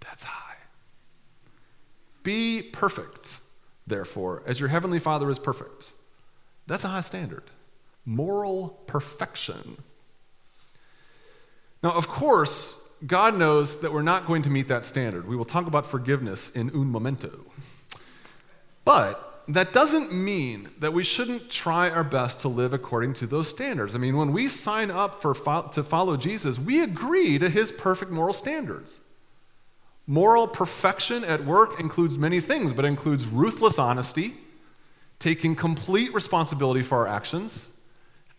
that's 0.01 0.25
high. 0.25 0.57
Be 2.23 2.63
perfect, 2.63 3.41
therefore, 3.87 4.43
as 4.47 4.61
your 4.61 4.69
heavenly 4.69 4.99
Father 4.99 5.31
is 5.31 5.39
perfect. 5.39 5.93
That's 6.67 6.85
a 6.85 6.89
high 6.89 7.01
standard. 7.01 7.45
Moral 8.05 8.81
perfection. 8.87 9.79
Now, 11.83 11.93
of 11.93 12.09
course, 12.09 12.93
God 13.07 13.35
knows 13.35 13.81
that 13.81 13.93
we're 13.93 14.03
not 14.03 14.27
going 14.27 14.43
to 14.43 14.51
meet 14.51 14.69
that 14.69 14.85
standard. 14.85 15.27
We 15.27 15.37
will 15.37 15.45
talk 15.45 15.67
about 15.67 15.87
forgiveness 15.87 16.51
in 16.51 16.71
un 16.71 16.87
momento. 16.87 17.47
But 18.85 19.30
that 19.55 19.73
doesn't 19.73 20.13
mean 20.13 20.69
that 20.79 20.93
we 20.93 21.03
shouldn't 21.03 21.51
try 21.51 21.89
our 21.89 22.05
best 22.05 22.41
to 22.41 22.49
live 22.49 22.75
according 22.75 23.15
to 23.15 23.27
those 23.27 23.49
standards. 23.49 23.95
I 23.95 23.99
mean, 23.99 24.17
when 24.17 24.33
we 24.33 24.49
sign 24.49 24.91
up 24.91 25.23
for 25.23 25.35
to 25.35 25.83
follow 25.83 26.17
Jesus, 26.17 26.59
we 26.59 26.83
agree 26.83 27.39
to 27.39 27.49
his 27.49 27.73
perfect 27.73 28.11
moral 28.11 28.35
standards. 28.35 29.01
Moral 30.07 30.49
perfection 30.49 31.25
at 31.25 31.45
work 31.45 31.79
includes 31.81 32.19
many 32.19 32.41
things, 32.41 32.73
but 32.73 32.85
includes 32.85 33.27
ruthless 33.27 33.79
honesty, 33.79 34.35
taking 35.19 35.55
complete 35.55 36.13
responsibility 36.13 36.83
for 36.83 36.99
our 36.99 37.07
actions, 37.07 37.71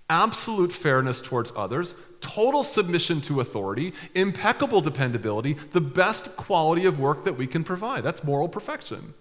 absolute 0.09 0.73
fairness 0.73 1.21
towards 1.21 1.51
others, 1.55 1.95
total 2.19 2.63
submission 2.63 3.21
to 3.21 3.39
authority, 3.39 3.93
impeccable 4.13 4.81
dependability, 4.81 5.53
the 5.53 5.81
best 5.81 6.35
quality 6.35 6.85
of 6.85 6.99
work 6.99 7.23
that 7.23 7.37
we 7.37 7.47
can 7.47 7.63
provide. 7.63 8.03
That's 8.03 8.23
moral 8.23 8.49
perfection. 8.49 9.13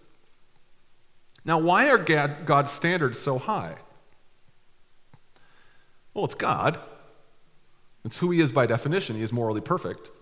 Now, 1.50 1.58
why 1.58 1.90
are 1.90 1.98
God's 1.98 2.70
standards 2.70 3.18
so 3.18 3.36
high? 3.36 3.74
Well, 6.14 6.24
it's 6.24 6.36
God. 6.36 6.78
It's 8.04 8.18
who 8.18 8.30
He 8.30 8.38
is 8.38 8.52
by 8.52 8.66
definition. 8.66 9.16
He 9.16 9.22
is 9.22 9.32
morally 9.32 9.60
perfect. 9.60 10.12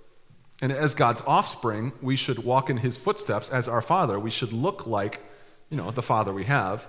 And 0.62 0.73
as 0.73 0.94
God's 0.94 1.20
offspring, 1.26 1.92
we 2.00 2.16
should 2.16 2.44
walk 2.44 2.70
in 2.70 2.78
his 2.78 2.97
footsteps 2.97 3.50
as 3.50 3.68
our 3.68 3.82
father. 3.82 4.18
We 4.18 4.30
should 4.30 4.54
look 4.54 4.87
like, 4.87 5.20
you 5.68 5.76
know, 5.76 5.90
the 5.90 6.00
father 6.00 6.32
we 6.32 6.44
have. 6.44 6.88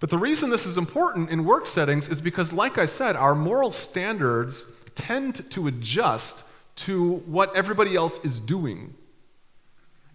But 0.00 0.08
the 0.08 0.16
reason 0.16 0.48
this 0.48 0.64
is 0.64 0.78
important 0.78 1.28
in 1.28 1.44
work 1.44 1.68
settings 1.68 2.08
is 2.08 2.22
because, 2.22 2.54
like 2.54 2.78
I 2.78 2.86
said, 2.86 3.16
our 3.16 3.34
moral 3.34 3.70
standards 3.70 4.64
tend 4.94 5.50
to 5.50 5.66
adjust 5.66 6.44
to 6.76 7.16
what 7.26 7.54
everybody 7.54 7.96
else 7.96 8.24
is 8.24 8.40
doing. 8.40 8.94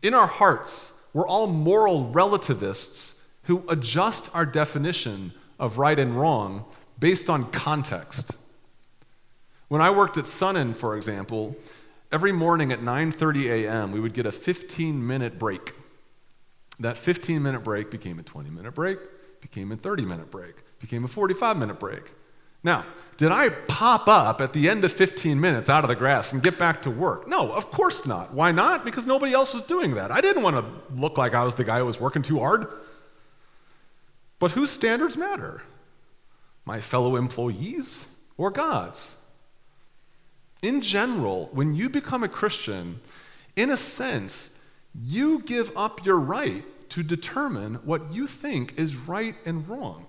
In 0.02 0.16
our 0.16 0.26
hearts, 0.26 0.94
we're 1.14 1.28
all 1.28 1.46
moral 1.46 2.10
relativists 2.10 3.14
who 3.48 3.64
adjust 3.68 4.30
our 4.34 4.46
definition 4.46 5.34
of 5.60 5.78
right 5.78 5.98
and 5.98 6.20
wrong 6.20 6.66
based 7.00 7.30
on 7.30 7.52
context. 7.52 8.32
When 9.68 9.82
I 9.82 9.90
worked 9.90 10.18
at 10.18 10.24
Sunnen, 10.24 10.76
for 10.76 10.96
example, 10.96 11.58
Every 12.10 12.32
morning 12.32 12.72
at 12.72 12.80
9:30 12.80 13.46
a.m., 13.48 13.92
we 13.92 14.00
would 14.00 14.14
get 14.14 14.26
a 14.26 14.32
15-minute 14.32 15.38
break. 15.38 15.74
That 16.80 16.96
15-minute 16.96 17.64
break 17.64 17.92
became 17.92 18.18
a 18.18 18.24
20-minute 18.24 18.74
break, 18.74 19.00
became 19.42 19.72
a 19.74 19.76
30-minute 19.76 20.32
break, 20.32 20.56
became 20.80 21.04
a 21.04 21.08
45-minute 21.08 21.80
break. 21.80 22.14
Now, 22.64 22.86
did 23.18 23.32
I 23.32 23.50
pop 23.50 24.08
up 24.08 24.40
at 24.40 24.54
the 24.54 24.70
end 24.70 24.86
of 24.86 24.94
15 24.94 25.40
minutes 25.40 25.70
out 25.70 25.84
of 25.84 25.90
the 25.90 25.96
grass 25.96 26.32
and 26.32 26.42
get 26.42 26.58
back 26.58 26.82
to 26.84 26.92
work? 26.92 27.28
No, 27.28 27.52
of 27.52 27.72
course 27.72 28.06
not. 28.06 28.34
Why 28.34 28.52
not? 28.52 28.86
Because 28.86 29.06
nobody 29.06 29.34
else 29.34 29.54
was 29.54 29.64
doing 29.64 29.96
that. 29.96 30.12
I 30.12 30.22
didn't 30.22 30.44
want 30.44 30.56
to 30.56 30.66
look 30.96 31.18
like 31.18 31.34
I 31.34 31.44
was 31.44 31.56
the 31.56 31.64
guy 31.64 31.80
who 31.80 31.86
was 31.86 32.00
working 32.00 32.22
too 32.22 32.40
hard. 32.40 32.68
But 34.40 34.52
whose 34.52 34.70
standards 34.70 35.18
matter? 35.18 35.62
My 36.66 36.82
fellow 36.82 37.16
employees 37.16 38.08
or 38.38 38.52
God's? 38.52 39.18
in 40.62 40.82
general, 40.82 41.50
when 41.52 41.76
you 41.76 41.90
become 41.90 42.24
a 42.24 42.28
Christian, 42.28 43.00
in 43.56 43.70
a 43.70 43.78
sense, 43.78 44.62
you 44.94 45.40
give 45.40 45.72
up 45.76 46.06
your 46.06 46.20
right 46.20 46.64
to 46.90 47.04
determine 47.04 47.76
what 47.86 48.14
you 48.14 48.28
think 48.28 48.74
is 48.78 48.96
right 48.96 49.36
and 49.46 49.68
wrong. 49.70 50.06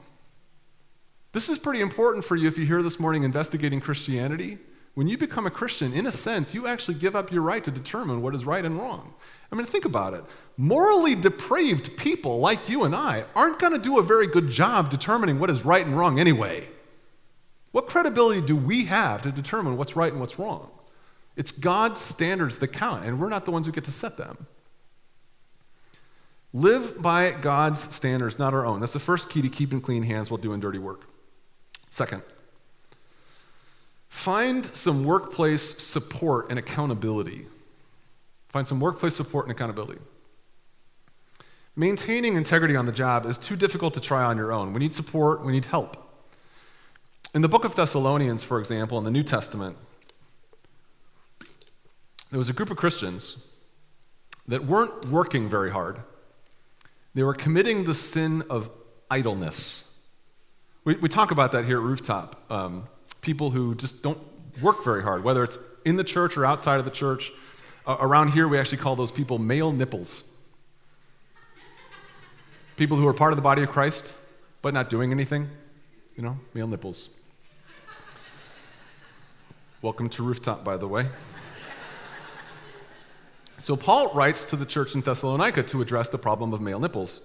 This 1.33 1.49
is 1.49 1.59
pretty 1.59 1.81
important 1.81 2.25
for 2.25 2.37
you 2.37 2.49
if 2.49 2.57
you're 2.57 2.67
here 2.67 2.83
this 2.83 2.99
morning 2.99 3.25
investigating 3.25 3.81
Christianity. 3.81 4.59
When 4.99 5.07
you 5.07 5.17
become 5.17 5.47
a 5.47 5.51
Christian, 5.51 5.93
in 5.93 6.09
a 6.09 6.11
sense, 6.11 6.55
you 6.55 6.67
actually 6.67 6.95
give 6.95 7.15
up 7.15 7.31
your 7.31 7.43
right 7.43 7.63
to 7.63 7.71
determine 7.71 8.21
what 8.21 8.35
is 8.35 8.45
right 8.45 8.65
and 8.65 8.77
wrong. 8.77 9.15
I 9.53 9.55
mean, 9.55 9.65
think 9.65 9.85
about 9.85 10.13
it. 10.13 10.25
Morally 10.57 11.15
depraved 11.15 11.97
people 11.97 12.41
like 12.41 12.69
you 12.69 12.83
and 12.83 12.97
I 12.97 13.23
aren't 13.37 13.61
going 13.61 13.75
to 13.75 13.79
do 13.79 14.01
a 14.01 14.03
very 14.03 14.27
good 14.27 14.49
job 14.49 14.91
determining 14.91 15.39
what 15.39 15.51
is 15.51 15.65
right 15.65 15.87
and 15.87 15.97
wrong 15.97 16.19
anyway. 16.19 16.69
What 17.71 17.87
credibility 17.87 18.41
do 18.41 18.57
we 18.57 18.87
have 18.87 19.23
to 19.23 19.31
determine 19.31 19.77
what's 19.77 19.95
right 19.95 20.11
and 20.11 20.21
what's 20.21 20.37
wrong? 20.37 20.69
It's 21.37 21.53
God's 21.53 22.01
standards 22.01 22.57
that 22.57 22.73
count, 22.73 23.05
and 23.05 23.21
we're 23.21 23.29
not 23.29 23.45
the 23.45 23.53
ones 23.53 23.67
who 23.67 23.73
get 23.73 23.85
to 23.85 23.93
set 23.93 24.17
them. 24.17 24.49
Live 26.53 27.01
by 27.01 27.31
God's 27.41 27.95
standards, 27.95 28.37
not 28.37 28.53
our 28.53 28.67
own. 28.67 28.81
That's 28.81 28.95
the 28.95 28.99
first 28.99 29.31
key 29.31 29.43
to 29.43 29.49
keeping 29.49 29.81
clean 29.81 30.03
hands 30.03 30.29
while 30.29 30.39
doing 30.39 30.59
dirty 30.59 30.81
work. 30.81 31.09
Second, 31.89 32.25
find 34.09 34.67
some 34.67 35.05
workplace 35.05 35.79
support 35.79 36.51
and 36.51 36.59
accountability. 36.59 37.47
Find 38.49 38.67
some 38.67 38.81
workplace 38.81 39.15
support 39.15 39.47
and 39.47 39.53
accountability. 39.53 40.01
Maintaining 41.77 42.35
integrity 42.35 42.75
on 42.75 42.87
the 42.87 42.93
job 42.93 43.25
is 43.25 43.39
too 43.39 43.55
difficult 43.55 43.95
to 43.95 44.01
try 44.01 44.25
on 44.25 44.37
your 44.37 44.53
own. 44.53 44.73
We 44.73 44.81
need 44.81 44.95
support, 44.95 45.45
we 45.45 45.53
need 45.53 45.67
help. 45.67 45.97
In 47.35 47.43
the 47.43 47.49
book 47.49 47.65
of 47.65 47.77
Thessalonians, 47.77 48.43
for 48.43 48.59
example, 48.59 48.99
in 48.99 49.05
the 49.05 49.11
New 49.11 49.23
Testament, 49.23 49.77
there 52.31 52.39
was 52.39 52.49
a 52.49 52.53
group 52.53 52.71
of 52.71 52.77
Christians 52.77 53.37
that 54.49 54.65
weren't 54.65 55.07
working 55.07 55.49
very 55.49 55.71
hard. 55.71 56.01
They 57.15 57.23
were 57.23 57.35
committing 57.35 57.85
the 57.85 57.95
sin 57.95 58.43
of 58.51 58.71
idleness. 59.11 59.85
We, 60.85 60.97
we 60.97 61.09
talk 61.09 61.31
about 61.31 61.53
that 61.53 61.65
here 61.65 61.79
at 61.79 61.85
Rooftop. 61.85 62.51
Um, 62.51 62.89
people 63.29 63.51
who 63.51 63.75
just 63.75 64.03
don't 64.03 64.19
work 64.63 64.83
very 64.83 65.03
hard, 65.03 65.23
whether 65.23 65.45
it's 65.45 65.59
in 65.85 65.97
the 65.97 66.03
church 66.03 66.35
or 66.39 66.47
outside 66.47 66.79
of 66.79 66.87
the 66.87 66.91
church. 66.91 67.31
Uh, 67.87 67.95
around 68.01 68.31
here, 68.31 68.49
we 68.49 68.59
actually 68.59 68.79
call 68.79 68.97
those 68.97 69.13
people 69.13 69.39
male 69.39 69.71
nipples. 69.71 70.25
People 72.79 72.97
who 72.97 73.07
are 73.07 73.13
part 73.13 73.33
of 73.33 73.37
the 73.37 73.43
body 73.43 73.63
of 73.63 73.69
Christ, 73.69 74.15
but 74.63 74.73
not 74.73 74.89
doing 74.89 75.11
anything. 75.11 75.51
You 76.17 76.23
know, 76.23 76.39
male 76.55 76.67
nipples. 76.67 77.11
Welcome 79.83 80.09
to 80.09 80.23
Rooftop, 80.23 80.65
by 80.65 80.79
the 80.79 80.89
way. 80.89 81.05
so, 83.59 83.77
Paul 83.77 84.11
writes 84.15 84.47
to 84.47 84.57
the 84.57 84.65
church 84.65 84.95
in 84.95 85.03
Thessalonica 85.03 85.65
to 85.65 85.83
address 85.83 86.09
the 86.09 86.17
problem 86.17 86.55
of 86.55 86.63
male 86.63 86.81
nipples. 86.81 87.21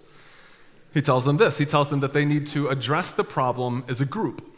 He 0.93 1.01
tells 1.01 1.23
them 1.23 1.37
this 1.37 1.59
he 1.59 1.65
tells 1.65 1.87
them 1.87 2.01
that 2.01 2.11
they 2.11 2.25
need 2.25 2.45
to 2.47 2.67
address 2.67 3.13
the 3.13 3.23
problem 3.23 3.85
as 3.87 4.01
a 4.01 4.05
group. 4.05 4.49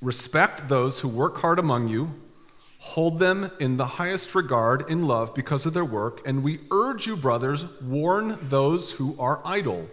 Respect 0.00 0.68
those 0.68 1.00
who 1.00 1.08
work 1.08 1.38
hard 1.38 1.58
among 1.58 1.88
you, 1.88 2.14
hold 2.78 3.18
them 3.18 3.50
in 3.60 3.76
the 3.76 3.84
highest 3.86 4.34
regard 4.34 4.88
in 4.90 5.06
love 5.06 5.34
because 5.34 5.66
of 5.66 5.74
their 5.74 5.84
work, 5.84 6.26
and 6.26 6.42
we 6.42 6.60
urge 6.70 7.06
you, 7.06 7.16
brothers, 7.16 7.66
warn 7.82 8.38
those 8.40 8.92
who 8.92 9.14
are 9.18 9.42
idle. 9.44 9.88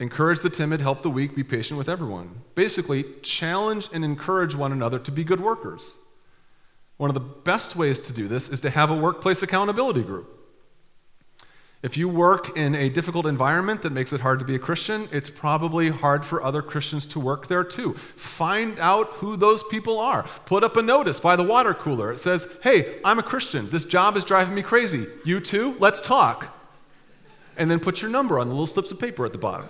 Encourage 0.00 0.40
the 0.40 0.50
timid, 0.50 0.80
help 0.80 1.02
the 1.02 1.10
weak, 1.10 1.36
be 1.36 1.44
patient 1.44 1.78
with 1.78 1.88
everyone. 1.88 2.42
Basically, 2.56 3.04
challenge 3.22 3.88
and 3.92 4.04
encourage 4.04 4.56
one 4.56 4.72
another 4.72 4.98
to 4.98 5.12
be 5.12 5.22
good 5.22 5.40
workers. 5.40 5.96
One 6.96 7.10
of 7.10 7.14
the 7.14 7.20
best 7.20 7.76
ways 7.76 8.00
to 8.00 8.12
do 8.12 8.26
this 8.26 8.48
is 8.48 8.60
to 8.62 8.70
have 8.70 8.90
a 8.90 8.96
workplace 8.96 9.42
accountability 9.44 10.02
group. 10.02 10.33
If 11.84 11.98
you 11.98 12.08
work 12.08 12.56
in 12.56 12.74
a 12.74 12.88
difficult 12.88 13.26
environment 13.26 13.82
that 13.82 13.92
makes 13.92 14.14
it 14.14 14.22
hard 14.22 14.38
to 14.38 14.44
be 14.46 14.54
a 14.54 14.58
Christian, 14.58 15.06
it's 15.12 15.28
probably 15.28 15.90
hard 15.90 16.24
for 16.24 16.42
other 16.42 16.62
Christians 16.62 17.04
to 17.08 17.20
work 17.20 17.46
there 17.48 17.62
too. 17.62 17.92
Find 17.92 18.80
out 18.80 19.08
who 19.08 19.36
those 19.36 19.62
people 19.64 19.98
are. 19.98 20.22
Put 20.46 20.64
up 20.64 20.78
a 20.78 20.82
notice 20.82 21.20
by 21.20 21.36
the 21.36 21.42
water 21.42 21.74
cooler. 21.74 22.10
It 22.10 22.20
says, 22.20 22.48
Hey, 22.62 23.00
I'm 23.04 23.18
a 23.18 23.22
Christian. 23.22 23.68
This 23.68 23.84
job 23.84 24.16
is 24.16 24.24
driving 24.24 24.54
me 24.54 24.62
crazy. 24.62 25.06
You 25.26 25.40
too? 25.40 25.76
Let's 25.78 26.00
talk. 26.00 26.56
And 27.58 27.70
then 27.70 27.80
put 27.80 28.00
your 28.00 28.10
number 28.10 28.38
on 28.38 28.48
the 28.48 28.54
little 28.54 28.66
slips 28.66 28.90
of 28.90 28.98
paper 28.98 29.26
at 29.26 29.32
the 29.32 29.38
bottom. 29.38 29.66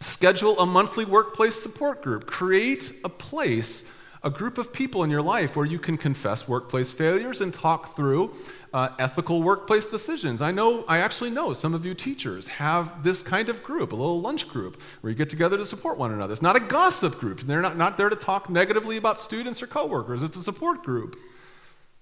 Schedule 0.00 0.58
a 0.58 0.66
monthly 0.66 1.04
workplace 1.04 1.54
support 1.54 2.02
group. 2.02 2.26
Create 2.26 2.92
a 3.04 3.08
place 3.08 3.88
a 4.24 4.30
group 4.30 4.56
of 4.56 4.72
people 4.72 5.04
in 5.04 5.10
your 5.10 5.20
life 5.20 5.54
where 5.54 5.66
you 5.66 5.78
can 5.78 5.98
confess 5.98 6.48
workplace 6.48 6.92
failures 6.94 7.42
and 7.42 7.52
talk 7.52 7.94
through 7.94 8.34
uh, 8.72 8.88
ethical 8.98 9.42
workplace 9.42 9.86
decisions. 9.86 10.40
I 10.40 10.50
know, 10.50 10.82
I 10.88 10.98
actually 10.98 11.28
know 11.28 11.52
some 11.52 11.74
of 11.74 11.84
you 11.84 11.94
teachers 11.94 12.48
have 12.48 13.04
this 13.04 13.20
kind 13.20 13.50
of 13.50 13.62
group, 13.62 13.92
a 13.92 13.94
little 13.94 14.22
lunch 14.22 14.48
group, 14.48 14.80
where 15.02 15.10
you 15.10 15.16
get 15.16 15.28
together 15.28 15.58
to 15.58 15.66
support 15.66 15.98
one 15.98 16.10
another. 16.10 16.32
It's 16.32 16.42
not 16.42 16.56
a 16.56 16.60
gossip 16.60 17.20
group. 17.20 17.42
They're 17.42 17.60
not, 17.60 17.76
not 17.76 17.98
there 17.98 18.08
to 18.08 18.16
talk 18.16 18.48
negatively 18.48 18.96
about 18.96 19.20
students 19.20 19.62
or 19.62 19.66
coworkers. 19.66 20.22
It's 20.22 20.38
a 20.38 20.42
support 20.42 20.82
group. 20.82 21.16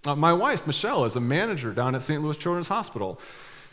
Uh, 0.07 0.15
my 0.15 0.33
wife, 0.33 0.65
Michelle, 0.65 1.05
is 1.05 1.17
a 1.17 1.21
manager 1.21 1.73
down 1.73 1.97
at 1.97 2.03
St. 2.03 2.23
Louis 2.23 2.37
Children's 2.37 2.69
Hospital. 2.69 3.21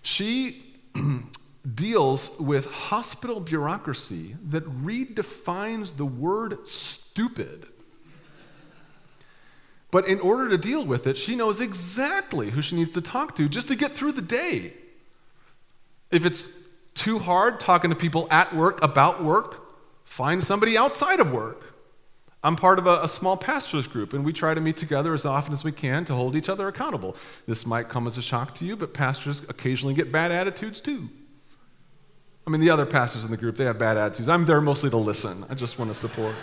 She 0.01 0.63
deals 1.75 2.37
with 2.39 2.65
hospital 2.65 3.39
bureaucracy 3.39 4.35
that 4.49 4.65
redefines 4.65 5.97
the 5.97 6.05
word 6.05 6.67
stupid. 6.67 7.67
But 9.91 10.07
in 10.07 10.19
order 10.19 10.49
to 10.49 10.57
deal 10.57 10.85
with 10.85 11.07
it, 11.07 11.17
she 11.17 11.35
knows 11.35 11.61
exactly 11.61 12.51
who 12.51 12.61
she 12.61 12.75
needs 12.75 12.91
to 12.91 13.01
talk 13.01 13.35
to 13.37 13.49
just 13.49 13.69
to 13.69 13.75
get 13.75 13.91
through 13.91 14.11
the 14.11 14.21
day. 14.21 14.73
If 16.11 16.25
it's 16.25 16.49
too 16.93 17.19
hard 17.19 17.59
talking 17.59 17.89
to 17.89 17.95
people 17.95 18.27
at 18.29 18.53
work 18.53 18.83
about 18.83 19.23
work, 19.23 19.65
find 20.03 20.43
somebody 20.43 20.77
outside 20.77 21.19
of 21.19 21.31
work. 21.31 21.63
I'm 22.43 22.55
part 22.55 22.79
of 22.79 22.87
a, 22.87 23.01
a, 23.03 23.07
small 23.07 23.35
pastors 23.35 23.85
group, 23.85 24.13
and 24.13 24.23
we 24.23 24.31
try 24.31 24.53
to 24.53 24.61
meet 24.61 24.77
together 24.77 25.13
as 25.13 25.25
often 25.25 25.53
as 25.53 25.65
we 25.65 25.73
can 25.73 26.05
to 26.05 26.13
hold 26.13 26.37
each 26.37 26.47
other 26.47 26.69
accountable. 26.69 27.17
This 27.47 27.65
might 27.65 27.89
come 27.89 28.07
as 28.07 28.17
a 28.17 28.21
shock 28.21 28.55
to 28.55 28.65
you, 28.65 28.77
but 28.77 28.93
pastors 28.93 29.41
occasionally 29.49 29.93
get 29.93 30.09
bad 30.09 30.31
attitudes 30.31 30.79
too. 30.79 31.09
I 32.47 32.49
mean, 32.49 32.61
the 32.61 32.69
other 32.69 32.85
pastors 32.85 33.25
in 33.25 33.31
the 33.31 33.37
group, 33.37 33.57
they 33.57 33.65
have 33.65 33.77
bad 33.77 33.97
attitudes. 33.97 34.29
I'm 34.29 34.45
there 34.45 34.61
mostly 34.61 34.89
to 34.89 34.97
listen, 34.97 35.45
I 35.49 35.53
just 35.53 35.77
want 35.77 35.93
to 35.93 35.99
support. 35.99 36.33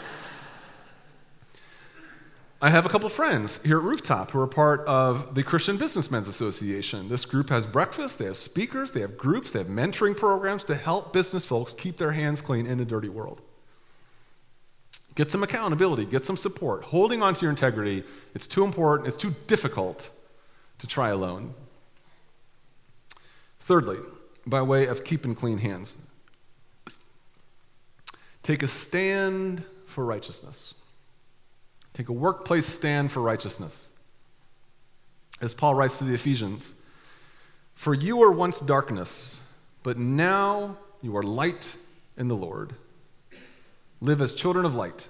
I 2.60 2.70
have 2.70 2.86
a 2.86 2.88
couple 2.88 3.10
friends 3.10 3.62
here 3.64 3.76
at 3.76 3.82
Rooftop 3.82 4.30
who 4.30 4.40
are 4.40 4.46
part 4.46 4.80
of 4.86 5.34
the 5.34 5.42
Christian 5.42 5.76
Businessmen's 5.76 6.26
Association. 6.26 7.10
This 7.10 7.26
group 7.26 7.50
has 7.50 7.66
breakfast, 7.66 8.18
they 8.18 8.24
have 8.24 8.38
speakers, 8.38 8.92
they 8.92 9.02
have 9.02 9.18
groups, 9.18 9.52
they 9.52 9.58
have 9.58 9.68
mentoring 9.68 10.16
programs 10.16 10.64
to 10.64 10.74
help 10.74 11.12
business 11.12 11.44
folks 11.44 11.74
keep 11.74 11.98
their 11.98 12.12
hands 12.12 12.40
clean 12.40 12.66
in 12.66 12.80
a 12.80 12.86
dirty 12.86 13.10
world. 13.10 13.42
Get 15.16 15.30
some 15.30 15.42
accountability, 15.42 16.06
get 16.06 16.24
some 16.24 16.38
support. 16.38 16.84
Holding 16.84 17.22
on 17.22 17.34
to 17.34 17.42
your 17.42 17.50
integrity, 17.50 18.04
it's 18.34 18.46
too 18.46 18.64
important, 18.64 19.06
it's 19.06 19.18
too 19.18 19.34
difficult 19.46 20.08
to 20.78 20.86
try 20.86 21.10
alone. 21.10 21.52
Thirdly, 23.60 23.98
by 24.46 24.62
way 24.62 24.86
of 24.86 25.04
keeping 25.04 25.34
clean 25.34 25.58
hands, 25.58 25.94
take 28.42 28.62
a 28.62 28.68
stand 28.68 29.62
for 29.84 30.06
righteousness. 30.06 30.72
Take 31.96 32.11
a 32.11 32.12
workplace 32.12 32.66
stand 32.66 33.11
for 33.11 33.20
righteousness. 33.22 33.90
As 35.40 35.54
Paul 35.54 35.74
writes 35.74 35.96
to 35.96 36.04
the 36.04 36.12
Ephesians, 36.12 36.74
for 37.72 37.94
you 37.94 38.18
were 38.18 38.30
once 38.30 38.61
darkness, 38.61 39.40
but 39.82 39.96
now 39.96 40.76
you 41.00 41.16
are 41.16 41.22
light 41.22 41.74
in 42.18 42.28
the 42.28 42.37
Lord. 42.37 42.74
Live 44.02 44.20
as 44.20 44.35
children 44.35 44.66
of 44.66 44.74
light. 44.74 45.09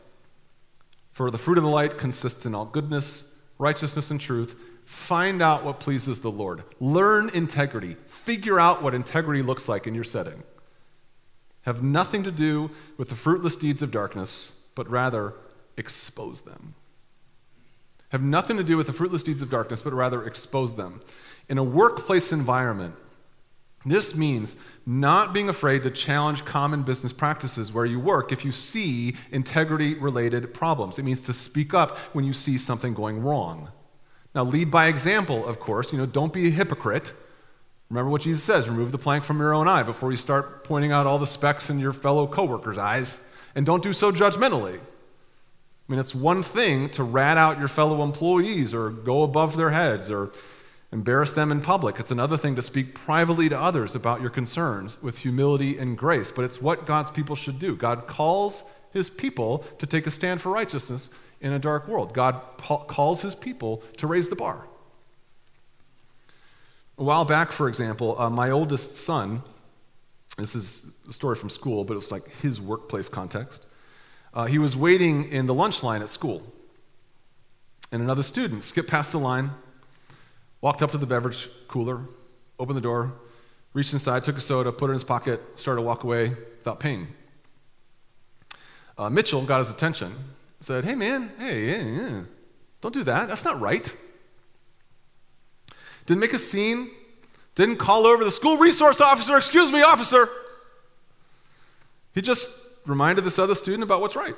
For 1.10 1.28
the 1.32 1.38
fruit 1.38 1.58
of 1.58 1.64
the 1.64 1.70
light 1.70 1.98
consists 1.98 2.46
in 2.46 2.54
all 2.54 2.66
goodness, 2.66 3.36
righteousness, 3.58 4.12
and 4.12 4.20
truth. 4.20 4.54
Find 4.84 5.42
out 5.42 5.64
what 5.64 5.80
pleases 5.80 6.20
the 6.20 6.30
Lord. 6.30 6.62
Learn 6.78 7.30
integrity. 7.34 7.96
Figure 8.06 8.60
out 8.60 8.80
what 8.80 8.94
integrity 8.94 9.42
looks 9.42 9.68
like 9.68 9.88
in 9.88 9.94
your 9.96 10.04
setting. 10.04 10.44
Have 11.62 11.82
nothing 11.82 12.22
to 12.22 12.30
do 12.30 12.70
with 12.96 13.08
the 13.08 13.16
fruitless 13.16 13.56
deeds 13.56 13.82
of 13.82 13.90
darkness, 13.90 14.52
but 14.76 14.88
rather 14.88 15.34
expose 15.76 16.42
them. 16.42 16.74
Have 18.10 18.22
nothing 18.22 18.56
to 18.56 18.64
do 18.64 18.76
with 18.76 18.86
the 18.86 18.92
fruitless 18.92 19.22
deeds 19.22 19.42
of 19.42 19.50
darkness, 19.50 19.82
but 19.82 19.92
rather 19.92 20.24
expose 20.24 20.76
them. 20.76 21.00
In 21.48 21.58
a 21.58 21.64
workplace 21.64 22.32
environment, 22.32 22.94
this 23.84 24.16
means 24.16 24.56
not 24.84 25.32
being 25.32 25.48
afraid 25.48 25.84
to 25.84 25.90
challenge 25.90 26.44
common 26.44 26.82
business 26.82 27.12
practices 27.12 27.72
where 27.72 27.84
you 27.84 28.00
work 28.00 28.32
if 28.32 28.44
you 28.44 28.50
see 28.52 29.16
integrity 29.30 29.94
related 29.94 30.52
problems. 30.52 30.98
It 30.98 31.04
means 31.04 31.22
to 31.22 31.32
speak 31.32 31.72
up 31.72 31.96
when 32.12 32.24
you 32.24 32.32
see 32.32 32.58
something 32.58 32.94
going 32.94 33.22
wrong. 33.22 33.70
Now, 34.34 34.42
lead 34.44 34.70
by 34.70 34.88
example, 34.88 35.46
of 35.46 35.60
course. 35.60 35.92
You 35.92 35.98
know, 35.98 36.06
don't 36.06 36.32
be 36.32 36.48
a 36.48 36.50
hypocrite. 36.50 37.12
Remember 37.88 38.10
what 38.10 38.22
Jesus 38.22 38.42
says 38.42 38.68
remove 38.68 38.90
the 38.90 38.98
plank 38.98 39.24
from 39.24 39.38
your 39.38 39.54
own 39.54 39.68
eye 39.68 39.84
before 39.84 40.10
you 40.10 40.16
start 40.16 40.64
pointing 40.64 40.90
out 40.90 41.06
all 41.06 41.18
the 41.18 41.26
specks 41.26 41.70
in 41.70 41.78
your 41.78 41.92
fellow 41.92 42.26
coworkers' 42.26 42.78
eyes. 42.78 43.28
And 43.54 43.64
don't 43.64 43.82
do 43.82 43.92
so 43.92 44.10
judgmentally. 44.10 44.80
I 45.88 45.92
mean, 45.92 46.00
it's 46.00 46.14
one 46.14 46.42
thing 46.42 46.88
to 46.90 47.04
rat 47.04 47.36
out 47.36 47.58
your 47.58 47.68
fellow 47.68 48.02
employees 48.02 48.74
or 48.74 48.90
go 48.90 49.22
above 49.22 49.56
their 49.56 49.70
heads 49.70 50.10
or 50.10 50.32
embarrass 50.90 51.32
them 51.32 51.52
in 51.52 51.60
public. 51.60 52.00
It's 52.00 52.10
another 52.10 52.36
thing 52.36 52.56
to 52.56 52.62
speak 52.62 52.94
privately 52.94 53.48
to 53.48 53.58
others 53.58 53.94
about 53.94 54.20
your 54.20 54.30
concerns 54.30 55.00
with 55.00 55.18
humility 55.18 55.78
and 55.78 55.96
grace, 55.96 56.32
but 56.32 56.44
it's 56.44 56.60
what 56.60 56.86
God's 56.86 57.10
people 57.10 57.36
should 57.36 57.58
do. 57.58 57.76
God 57.76 58.08
calls 58.08 58.64
his 58.92 59.10
people 59.10 59.58
to 59.78 59.86
take 59.86 60.06
a 60.06 60.10
stand 60.10 60.40
for 60.40 60.50
righteousness 60.50 61.10
in 61.40 61.52
a 61.52 61.58
dark 61.58 61.86
world. 61.86 62.14
God 62.14 62.40
calls 62.58 63.22
his 63.22 63.34
people 63.34 63.82
to 63.98 64.06
raise 64.06 64.28
the 64.28 64.36
bar. 64.36 64.66
A 66.98 67.04
while 67.04 67.26
back, 67.26 67.52
for 67.52 67.68
example, 67.68 68.18
uh, 68.18 68.30
my 68.30 68.50
oldest 68.50 68.96
son, 68.96 69.42
this 70.38 70.56
is 70.56 70.98
a 71.08 71.12
story 71.12 71.36
from 71.36 71.50
school, 71.50 71.84
but 71.84 71.92
it 71.92 71.96
was 71.96 72.10
like 72.10 72.28
his 72.40 72.60
workplace 72.60 73.08
context. 73.08 73.66
Uh, 74.36 74.44
he 74.44 74.58
was 74.58 74.76
waiting 74.76 75.24
in 75.24 75.46
the 75.46 75.54
lunch 75.54 75.82
line 75.82 76.02
at 76.02 76.10
school, 76.10 76.42
and 77.90 78.02
another 78.02 78.22
student 78.22 78.62
skipped 78.62 78.90
past 78.90 79.12
the 79.12 79.18
line 79.18 79.50
walked 80.60 80.82
up 80.82 80.90
to 80.90 80.98
the 80.98 81.06
beverage 81.06 81.48
cooler, 81.68 82.02
opened 82.58 82.76
the 82.76 82.82
door, 82.82 83.14
reached 83.72 83.94
inside, 83.94 84.24
took 84.24 84.36
a 84.36 84.40
soda, 84.40 84.70
put 84.70 84.88
it 84.88 84.90
in 84.90 84.94
his 84.94 85.04
pocket, 85.04 85.40
started 85.56 85.80
to 85.80 85.86
walk 85.86 86.04
away 86.04 86.28
without 86.58 86.78
paying. 86.78 87.08
Uh, 88.98 89.08
Mitchell 89.08 89.40
got 89.46 89.60
his 89.60 89.70
attention, 89.70 90.14
said, 90.60 90.84
Hey, 90.84 90.94
man, 90.94 91.30
hey, 91.38 91.70
yeah, 91.70 92.02
yeah. 92.02 92.20
don't 92.82 92.92
do 92.92 93.04
that. 93.04 93.28
That's 93.28 93.44
not 93.44 93.58
right. 93.58 93.96
Didn't 96.04 96.20
make 96.20 96.34
a 96.34 96.38
scene, 96.38 96.90
didn't 97.54 97.76
call 97.76 98.06
over 98.06 98.22
the 98.22 98.30
school 98.30 98.58
resource 98.58 99.00
officer, 99.00 99.34
excuse 99.38 99.72
me, 99.72 99.80
officer. 99.80 100.28
He 102.14 102.20
just 102.20 102.65
reminded 102.86 103.24
this 103.24 103.38
other 103.38 103.54
student 103.54 103.82
about 103.82 104.00
what's 104.00 104.16
right. 104.16 104.34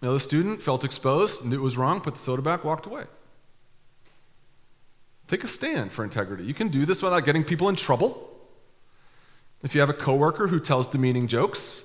The 0.00 0.10
other 0.10 0.18
student 0.18 0.62
felt 0.62 0.84
exposed, 0.84 1.44
knew 1.44 1.56
it 1.56 1.62
was 1.62 1.76
wrong, 1.76 2.00
put 2.00 2.14
the 2.14 2.20
soda 2.20 2.42
back, 2.42 2.64
walked 2.64 2.86
away. 2.86 3.04
Take 5.26 5.44
a 5.44 5.48
stand 5.48 5.92
for 5.92 6.04
integrity. 6.04 6.44
You 6.44 6.54
can 6.54 6.68
do 6.68 6.86
this 6.86 7.02
without 7.02 7.24
getting 7.24 7.44
people 7.44 7.68
in 7.68 7.76
trouble. 7.76 8.28
If 9.62 9.74
you 9.74 9.80
have 9.80 9.90
a 9.90 9.94
coworker 9.94 10.48
who 10.48 10.58
tells 10.58 10.86
demeaning 10.86 11.26
jokes 11.26 11.84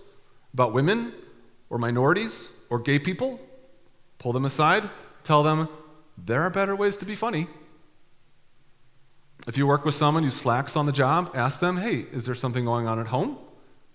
about 0.54 0.74
women 0.74 1.14
or 1.70 1.78
minorities 1.78 2.54
or 2.70 2.80
gay 2.80 3.00
people, 3.00 3.40
pull 4.18 4.32
them 4.32 4.46
aside, 4.46 4.90
tell 5.24 5.44
them 5.44 5.68
there 6.18 6.42
are 6.42 6.50
better 6.50 6.76
ways 6.76 6.96
to 6.98 7.06
be 7.06 7.16
funny. 7.16 7.48
If 9.46 9.58
you 9.58 9.68
work 9.68 9.86
with 9.86 9.94
someone 9.94 10.24
who 10.24 10.32
slacks 10.32 10.76
on 10.76 10.86
the 10.86 10.92
job, 10.92 11.32
ask 11.36 11.60
them, 11.60 11.78
hey, 11.78 12.06
is 12.12 12.26
there 12.26 12.34
something 12.34 12.66
going 12.66 12.88
on 12.88 12.98
at 12.98 13.08
home? 13.08 13.38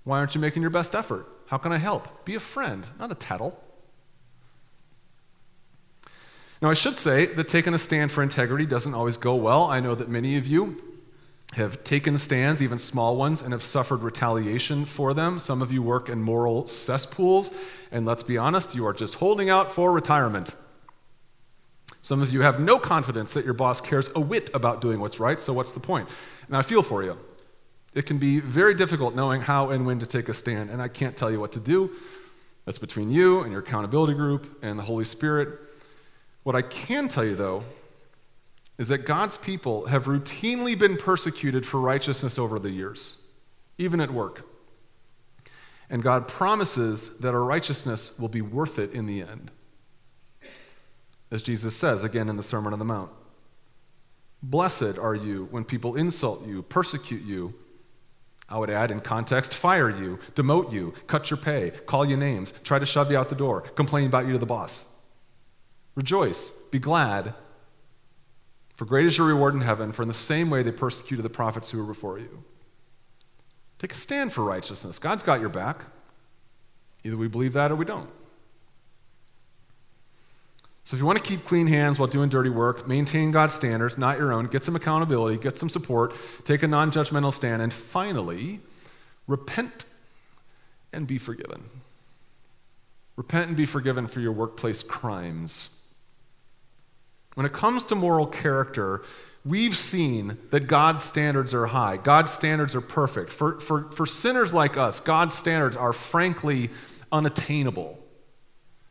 Why 0.05 0.19
aren't 0.19 0.35
you 0.35 0.41
making 0.41 0.63
your 0.63 0.71
best 0.71 0.95
effort? 0.95 1.27
How 1.47 1.59
can 1.59 1.73
I 1.73 1.79
help? 1.79 2.25
Be 2.25 2.35
a 2.35 2.41
friend, 2.41 2.87
not 2.99 3.13
a 3.13 3.15
tattle. 3.15 3.63
Now, 6.63 6.71
I 6.71 6.75
should 6.75 6.97
say 6.97 7.27
that 7.27 7.49
taking 7.49 7.73
a 7.73 7.79
stand 7.79 8.13
for 8.13 8.23
integrity 8.23 8.67
doesn't 8.67 8.95
always 8.95 9.17
go 9.17 9.35
well. 9.35 9.65
I 9.65 9.81
know 9.81 9.95
that 9.95 10.09
many 10.09 10.37
of 10.37 10.47
you 10.47 10.83
have 11.55 11.83
taken 11.83 12.19
stands, 12.19 12.63
even 12.63 12.79
small 12.79 13.17
ones, 13.17 13.43
and 13.43 13.53
have 13.53 13.63
suffered 13.63 14.03
retaliation 14.03 14.85
for 14.85 15.15
them. 15.15 15.39
Some 15.41 15.63
of 15.63 15.73
you 15.73 15.83
work 15.83 16.09
in 16.09 16.23
moral 16.23 16.67
cesspools, 16.67 17.51
and 17.91 18.07
let's 18.07 18.23
be 18.23 18.39
honest, 18.39 18.75
you 18.75 18.87
are 18.87 18.93
just 18.93 19.17
holding 19.17 19.51
out 19.51 19.73
for 19.73 19.93
retirement. 19.93 20.55
Some 22.03 22.23
of 22.23 22.33
you 22.33 22.43
have 22.43 22.61
no 22.61 22.79
confidence 22.79 23.35
that 23.35 23.45
your 23.45 23.55
boss 23.55 23.81
cares 23.81 24.11
a 24.15 24.21
whit 24.21 24.49
about 24.55 24.81
doing 24.81 25.01
what's 25.01 25.19
right, 25.19 25.41
so 25.41 25.53
what's 25.53 25.73
the 25.73 25.81
point? 25.81 26.09
And 26.47 26.57
I 26.57 26.63
feel 26.63 26.83
for 26.83 27.03
you. 27.03 27.19
It 27.94 28.07
can 28.07 28.18
be 28.18 28.40
very 28.40 28.74
difficult 28.74 29.14
knowing 29.14 29.42
how 29.42 29.70
and 29.70 29.85
when 29.85 29.98
to 29.98 30.07
take 30.07 30.29
a 30.29 30.35
stand, 30.35 30.70
and 30.70 30.81
I 30.81 30.88
can't 30.88 31.16
tell 31.16 31.31
you 31.31 31.40
what 31.40 31.53
to 31.53 31.61
do. 31.61 31.90
That's 32.64 32.79
between 32.79 33.11
you 33.11 33.40
and 33.40 33.50
your 33.50 33.62
accountability 33.62 34.14
group 34.14 34.59
and 34.62 34.79
the 34.79 34.85
Holy 34.85 35.05
Spirit. 35.05 35.59
What 36.44 36.55
I 36.55 36.62
can 36.62 37.09
tell 37.09 37.24
you, 37.24 37.35
though, 37.35 37.64
is 38.79 38.88
that 38.88 39.05
God's 39.05 39.37
people 39.37 39.87
have 39.87 40.05
routinely 40.05 40.79
been 40.79 40.96
persecuted 40.96 41.66
for 41.66 41.81
righteousness 41.81 42.38
over 42.38 42.59
the 42.59 42.70
years, 42.70 43.18
even 43.76 44.00
at 44.00 44.11
work. 44.11 44.46
And 45.90 46.03
God 46.03 46.29
promises 46.29 47.18
that 47.18 47.35
our 47.35 47.44
righteousness 47.44 48.16
will 48.18 48.29
be 48.29 48.40
worth 48.40 48.79
it 48.79 48.92
in 48.92 49.07
the 49.07 49.20
end. 49.20 49.50
As 51.31 51.42
Jesus 51.42 51.76
says 51.76 52.05
again 52.05 52.29
in 52.29 52.37
the 52.37 52.42
Sermon 52.42 52.72
on 52.72 52.79
the 52.79 52.85
Mount 52.85 53.11
Blessed 54.42 54.96
are 54.96 55.14
you 55.14 55.48
when 55.50 55.64
people 55.64 55.96
insult 55.96 56.46
you, 56.46 56.62
persecute 56.62 57.22
you, 57.22 57.55
I 58.51 58.59
would 58.59 58.71
add 58.71 58.91
in 58.91 59.01
context 59.01 59.55
fire 59.55 59.89
you, 59.89 60.19
demote 60.35 60.73
you, 60.73 60.93
cut 61.07 61.31
your 61.31 61.37
pay, 61.37 61.71
call 61.87 62.05
you 62.05 62.17
names, 62.17 62.53
try 62.65 62.79
to 62.79 62.87
shove 62.87 63.11
you 63.11 63.17
out 63.17 63.29
the 63.29 63.37
door, 63.37 63.61
complain 63.61 64.07
about 64.07 64.27
you 64.27 64.33
to 64.33 64.39
the 64.39 64.47
boss. 64.47 64.87
Rejoice, 65.95 66.51
be 66.71 66.79
glad, 66.79 67.35
for 68.81 68.87
great 68.87 69.07
is 69.07 69.19
your 69.19 69.27
reward 69.27 69.55
in 69.55 69.61
heaven, 69.61 69.93
for 69.93 70.03
in 70.03 70.09
the 70.09 70.15
same 70.15 70.49
way 70.49 70.63
they 70.63 70.73
persecuted 70.73 71.23
the 71.25 71.31
prophets 71.31 71.71
who 71.71 71.79
were 71.79 71.85
before 71.85 72.19
you. 72.19 72.43
Take 73.79 73.93
a 73.93 73.97
stand 73.97 74.33
for 74.33 74.43
righteousness. 74.43 74.99
God's 74.99 75.23
got 75.23 75.41
your 75.41 75.51
back. 75.51 75.85
Either 77.05 77.17
we 77.17 77.29
believe 77.29 77.53
that 77.53 77.71
or 77.71 77.77
we 77.77 77.85
don't. 77.85 78.11
So 80.90 80.96
if 80.96 81.00
you 81.00 81.07
want 81.07 81.18
to 81.18 81.22
keep 81.22 81.44
clean 81.44 81.68
hands 81.68 82.00
while 82.00 82.09
doing 82.09 82.29
dirty 82.29 82.50
work, 82.50 82.88
maintain 82.88 83.31
God's 83.31 83.55
standards, 83.55 83.96
not 83.96 84.18
your 84.18 84.33
own, 84.33 84.46
get 84.46 84.64
some 84.64 84.74
accountability, 84.74 85.40
get 85.40 85.57
some 85.57 85.68
support, 85.68 86.12
take 86.42 86.64
a 86.64 86.66
non 86.66 86.90
judgmental 86.90 87.33
stand, 87.33 87.62
and 87.62 87.72
finally, 87.72 88.59
repent 89.29 89.85
and 90.92 91.07
be 91.07 91.16
forgiven. 91.16 91.62
Repent 93.14 93.46
and 93.46 93.57
be 93.57 93.66
forgiven 93.66 94.09
for 94.09 94.18
your 94.18 94.33
workplace 94.33 94.83
crimes. 94.83 95.70
When 97.35 97.46
it 97.46 97.53
comes 97.53 97.85
to 97.85 97.94
moral 97.94 98.26
character, 98.26 99.03
we've 99.44 99.76
seen 99.76 100.38
that 100.50 100.66
God's 100.66 101.05
standards 101.05 101.55
are 101.55 101.66
high. 101.66 101.98
God's 101.98 102.33
standards 102.33 102.74
are 102.74 102.81
perfect. 102.81 103.31
For, 103.31 103.61
for, 103.61 103.92
for 103.92 104.07
sinners 104.07 104.53
like 104.53 104.76
us, 104.76 104.98
God's 104.98 105.37
standards 105.37 105.76
are 105.76 105.92
frankly 105.92 106.70
unattainable. 107.12 107.96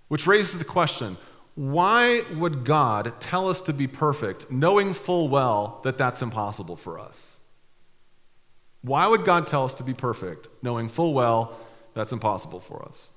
Which 0.07 0.25
raises 0.25 0.59
the 0.59 0.65
question 0.65 1.17
why 1.59 2.21
would 2.35 2.63
God 2.63 3.19
tell 3.19 3.49
us 3.49 3.59
to 3.63 3.73
be 3.73 3.85
perfect, 3.85 4.49
knowing 4.49 4.93
full 4.93 5.27
well 5.27 5.81
that 5.83 5.97
that's 5.97 6.21
impossible 6.21 6.77
for 6.77 6.97
us? 6.97 7.35
Why 8.81 9.05
would 9.09 9.25
God 9.25 9.45
tell 9.45 9.65
us 9.65 9.73
to 9.73 9.83
be 9.83 9.93
perfect, 9.93 10.47
knowing 10.61 10.87
full 10.87 11.13
well 11.13 11.59
that's 11.93 12.13
impossible 12.13 12.61
for 12.61 12.85
us? 12.87 13.09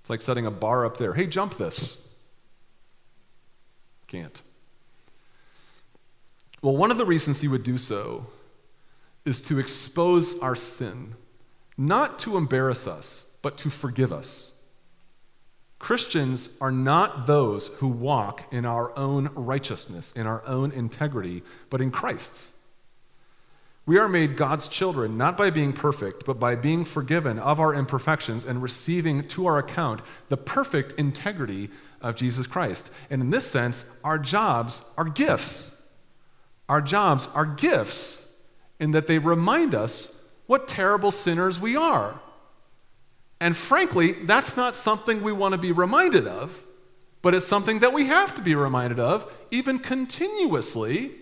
It's 0.00 0.08
like 0.08 0.22
setting 0.22 0.46
a 0.46 0.50
bar 0.50 0.86
up 0.86 0.96
there. 0.96 1.12
Hey, 1.12 1.26
jump 1.26 1.58
this. 1.58 2.08
Can't. 4.06 4.40
Well, 6.62 6.78
one 6.78 6.90
of 6.90 6.96
the 6.96 7.04
reasons 7.04 7.42
he 7.42 7.48
would 7.48 7.62
do 7.62 7.76
so 7.76 8.24
is 9.26 9.42
to 9.42 9.58
expose 9.58 10.38
our 10.38 10.56
sin, 10.56 11.14
not 11.76 12.18
to 12.20 12.38
embarrass 12.38 12.86
us, 12.86 13.36
but 13.42 13.58
to 13.58 13.68
forgive 13.68 14.14
us. 14.14 14.49
Christians 15.80 16.50
are 16.60 16.70
not 16.70 17.26
those 17.26 17.68
who 17.78 17.88
walk 17.88 18.44
in 18.52 18.66
our 18.66 18.96
own 18.96 19.30
righteousness, 19.34 20.12
in 20.12 20.26
our 20.26 20.46
own 20.46 20.70
integrity, 20.70 21.42
but 21.70 21.80
in 21.80 21.90
Christ's. 21.90 22.58
We 23.86 23.98
are 23.98 24.08
made 24.08 24.36
God's 24.36 24.68
children 24.68 25.16
not 25.16 25.38
by 25.38 25.48
being 25.48 25.72
perfect, 25.72 26.26
but 26.26 26.38
by 26.38 26.54
being 26.54 26.84
forgiven 26.84 27.38
of 27.38 27.58
our 27.58 27.74
imperfections 27.74 28.44
and 28.44 28.62
receiving 28.62 29.26
to 29.28 29.46
our 29.46 29.58
account 29.58 30.02
the 30.28 30.36
perfect 30.36 30.92
integrity 30.92 31.70
of 32.02 32.14
Jesus 32.14 32.46
Christ. 32.46 32.92
And 33.08 33.22
in 33.22 33.30
this 33.30 33.50
sense, 33.50 33.90
our 34.04 34.18
jobs 34.18 34.82
are 34.98 35.06
gifts. 35.06 35.82
Our 36.68 36.82
jobs 36.82 37.26
are 37.34 37.46
gifts 37.46 38.30
in 38.78 38.90
that 38.90 39.06
they 39.06 39.18
remind 39.18 39.74
us 39.74 40.14
what 40.46 40.68
terrible 40.68 41.10
sinners 41.10 41.58
we 41.58 41.74
are. 41.74 42.20
And 43.40 43.56
frankly, 43.56 44.12
that's 44.12 44.56
not 44.56 44.76
something 44.76 45.22
we 45.22 45.32
want 45.32 45.54
to 45.54 45.58
be 45.58 45.72
reminded 45.72 46.26
of, 46.26 46.64
but 47.22 47.34
it's 47.34 47.46
something 47.46 47.80
that 47.80 47.92
we 47.92 48.06
have 48.06 48.34
to 48.34 48.42
be 48.42 48.54
reminded 48.54 49.00
of, 49.00 49.32
even 49.50 49.78
continuously, 49.78 51.12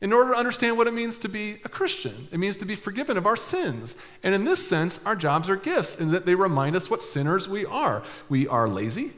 in 0.00 0.12
order 0.12 0.32
to 0.32 0.38
understand 0.38 0.76
what 0.76 0.86
it 0.86 0.94
means 0.94 1.18
to 1.18 1.28
be 1.28 1.52
a 1.64 1.68
Christian. 1.68 2.28
It 2.30 2.38
means 2.38 2.56
to 2.58 2.66
be 2.66 2.74
forgiven 2.74 3.16
of 3.16 3.26
our 3.26 3.36
sins. 3.36 3.96
And 4.22 4.34
in 4.34 4.44
this 4.44 4.66
sense, 4.66 5.04
our 5.04 5.16
jobs 5.16 5.48
are 5.48 5.56
gifts 5.56 5.94
in 5.94 6.10
that 6.10 6.26
they 6.26 6.34
remind 6.34 6.76
us 6.76 6.90
what 6.90 7.02
sinners 7.02 7.48
we 7.48 7.64
are. 7.66 8.02
We 8.28 8.46
are 8.48 8.68
lazy, 8.68 9.12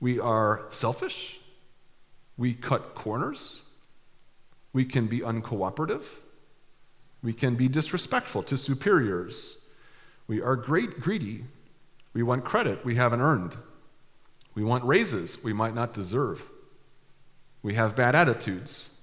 we 0.00 0.18
are 0.18 0.66
selfish, 0.70 1.40
we 2.36 2.54
cut 2.54 2.94
corners, 2.94 3.62
we 4.72 4.84
can 4.84 5.06
be 5.06 5.20
uncooperative, 5.20 6.04
we 7.22 7.32
can 7.32 7.54
be 7.54 7.68
disrespectful 7.68 8.42
to 8.44 8.58
superiors. 8.58 9.58
We 10.26 10.40
are 10.40 10.56
great 10.56 11.00
greedy. 11.00 11.44
We 12.14 12.22
want 12.22 12.44
credit 12.44 12.84
we 12.84 12.96
haven't 12.96 13.20
earned. 13.20 13.56
We 14.54 14.64
want 14.64 14.84
raises 14.84 15.42
we 15.42 15.52
might 15.52 15.74
not 15.74 15.94
deserve. 15.94 16.50
We 17.62 17.74
have 17.74 17.96
bad 17.96 18.14
attitudes. 18.14 19.00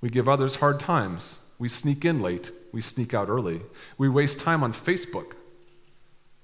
We 0.00 0.10
give 0.10 0.28
others 0.28 0.56
hard 0.56 0.80
times. 0.80 1.50
We 1.58 1.68
sneak 1.68 2.04
in 2.04 2.20
late. 2.20 2.50
We 2.72 2.80
sneak 2.80 3.14
out 3.14 3.28
early. 3.28 3.62
We 3.98 4.08
waste 4.08 4.40
time 4.40 4.64
on 4.64 4.72
Facebook. 4.72 5.34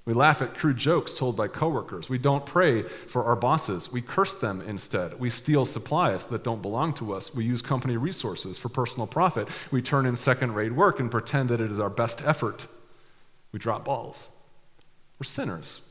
We 0.04 0.14
laugh 0.14 0.40
at 0.40 0.54
crude 0.54 0.78
jokes 0.78 1.12
told 1.12 1.36
by 1.36 1.48
coworkers. 1.48 2.08
We 2.08 2.16
don't 2.16 2.46
pray 2.46 2.82
for 2.82 3.24
our 3.24 3.36
bosses. 3.36 3.92
We 3.92 4.00
curse 4.00 4.34
them 4.34 4.62
instead. 4.62 5.20
We 5.20 5.28
steal 5.28 5.66
supplies 5.66 6.24
that 6.26 6.44
don't 6.44 6.62
belong 6.62 6.94
to 6.94 7.12
us. 7.12 7.34
We 7.34 7.44
use 7.44 7.60
company 7.60 7.98
resources 7.98 8.56
for 8.56 8.70
personal 8.70 9.06
profit. 9.06 9.48
We 9.70 9.82
turn 9.82 10.06
in 10.06 10.16
second 10.16 10.54
rate 10.54 10.72
work 10.72 10.98
and 10.98 11.10
pretend 11.10 11.50
that 11.50 11.60
it 11.60 11.70
is 11.70 11.78
our 11.78 11.90
best 11.90 12.22
effort. 12.24 12.66
We 13.52 13.58
drop 13.58 13.84
balls. 13.84 14.30
We're 15.18 15.24
sinners. 15.24 15.82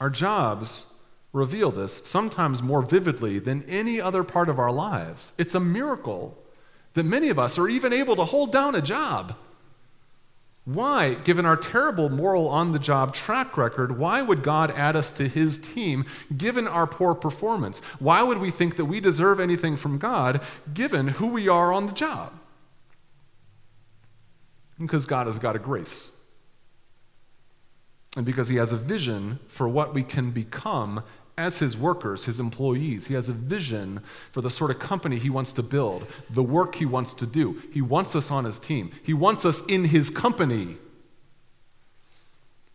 Our 0.00 0.10
jobs 0.10 0.94
reveal 1.32 1.70
this 1.70 2.02
sometimes 2.04 2.62
more 2.62 2.82
vividly 2.82 3.38
than 3.38 3.62
any 3.64 4.00
other 4.00 4.24
part 4.24 4.48
of 4.48 4.58
our 4.58 4.72
lives. 4.72 5.34
It's 5.38 5.54
a 5.54 5.60
miracle 5.60 6.36
that 6.94 7.04
many 7.04 7.28
of 7.28 7.38
us 7.38 7.58
are 7.58 7.68
even 7.68 7.92
able 7.92 8.16
to 8.16 8.24
hold 8.24 8.52
down 8.52 8.74
a 8.74 8.80
job. 8.80 9.36
Why, 10.64 11.14
given 11.14 11.46
our 11.46 11.56
terrible 11.56 12.08
moral 12.10 12.48
on 12.48 12.72
the 12.72 12.78
job 12.78 13.14
track 13.14 13.56
record, 13.56 13.98
why 13.98 14.22
would 14.22 14.42
God 14.42 14.72
add 14.72 14.96
us 14.96 15.10
to 15.12 15.28
his 15.28 15.58
team 15.58 16.04
given 16.36 16.66
our 16.66 16.86
poor 16.86 17.14
performance? 17.14 17.78
Why 18.00 18.22
would 18.22 18.38
we 18.38 18.50
think 18.50 18.76
that 18.76 18.86
we 18.86 18.98
deserve 18.98 19.38
anything 19.38 19.76
from 19.76 19.98
God 19.98 20.42
given 20.74 21.08
who 21.08 21.28
we 21.28 21.48
are 21.48 21.72
on 21.72 21.86
the 21.86 21.92
job? 21.92 22.32
Because 24.78 25.06
God 25.06 25.28
has 25.28 25.38
got 25.38 25.54
a 25.54 25.60
grace 25.60 26.15
and 28.16 28.24
because 28.24 28.48
he 28.48 28.56
has 28.56 28.72
a 28.72 28.76
vision 28.76 29.38
for 29.46 29.68
what 29.68 29.94
we 29.94 30.02
can 30.02 30.30
become 30.30 31.02
as 31.38 31.58
his 31.58 31.76
workers, 31.76 32.24
his 32.24 32.40
employees. 32.40 33.08
He 33.08 33.14
has 33.14 33.28
a 33.28 33.34
vision 33.34 34.00
for 34.32 34.40
the 34.40 34.50
sort 34.50 34.70
of 34.70 34.78
company 34.78 35.18
he 35.18 35.28
wants 35.28 35.52
to 35.52 35.62
build, 35.62 36.06
the 36.30 36.42
work 36.42 36.76
he 36.76 36.86
wants 36.86 37.12
to 37.14 37.26
do. 37.26 37.62
He 37.72 37.82
wants 37.82 38.16
us 38.16 38.30
on 38.30 38.44
his 38.44 38.58
team, 38.58 38.90
he 39.02 39.12
wants 39.12 39.44
us 39.44 39.64
in 39.66 39.84
his 39.84 40.10
company. 40.10 40.78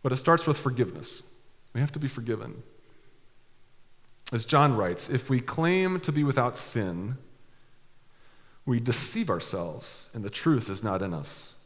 But 0.02 0.12
it 0.12 0.16
starts 0.16 0.46
with 0.46 0.58
forgiveness. 0.58 1.22
We 1.74 1.80
have 1.80 1.92
to 1.92 1.98
be 1.98 2.08
forgiven. 2.08 2.62
As 4.32 4.44
John 4.44 4.76
writes, 4.76 5.08
if 5.08 5.28
we 5.28 5.40
claim 5.40 6.00
to 6.00 6.10
be 6.10 6.24
without 6.24 6.56
sin, 6.56 7.18
we 8.64 8.80
deceive 8.80 9.28
ourselves, 9.28 10.10
and 10.14 10.24
the 10.24 10.30
truth 10.30 10.70
is 10.70 10.82
not 10.82 11.02
in 11.02 11.12
us. 11.12 11.61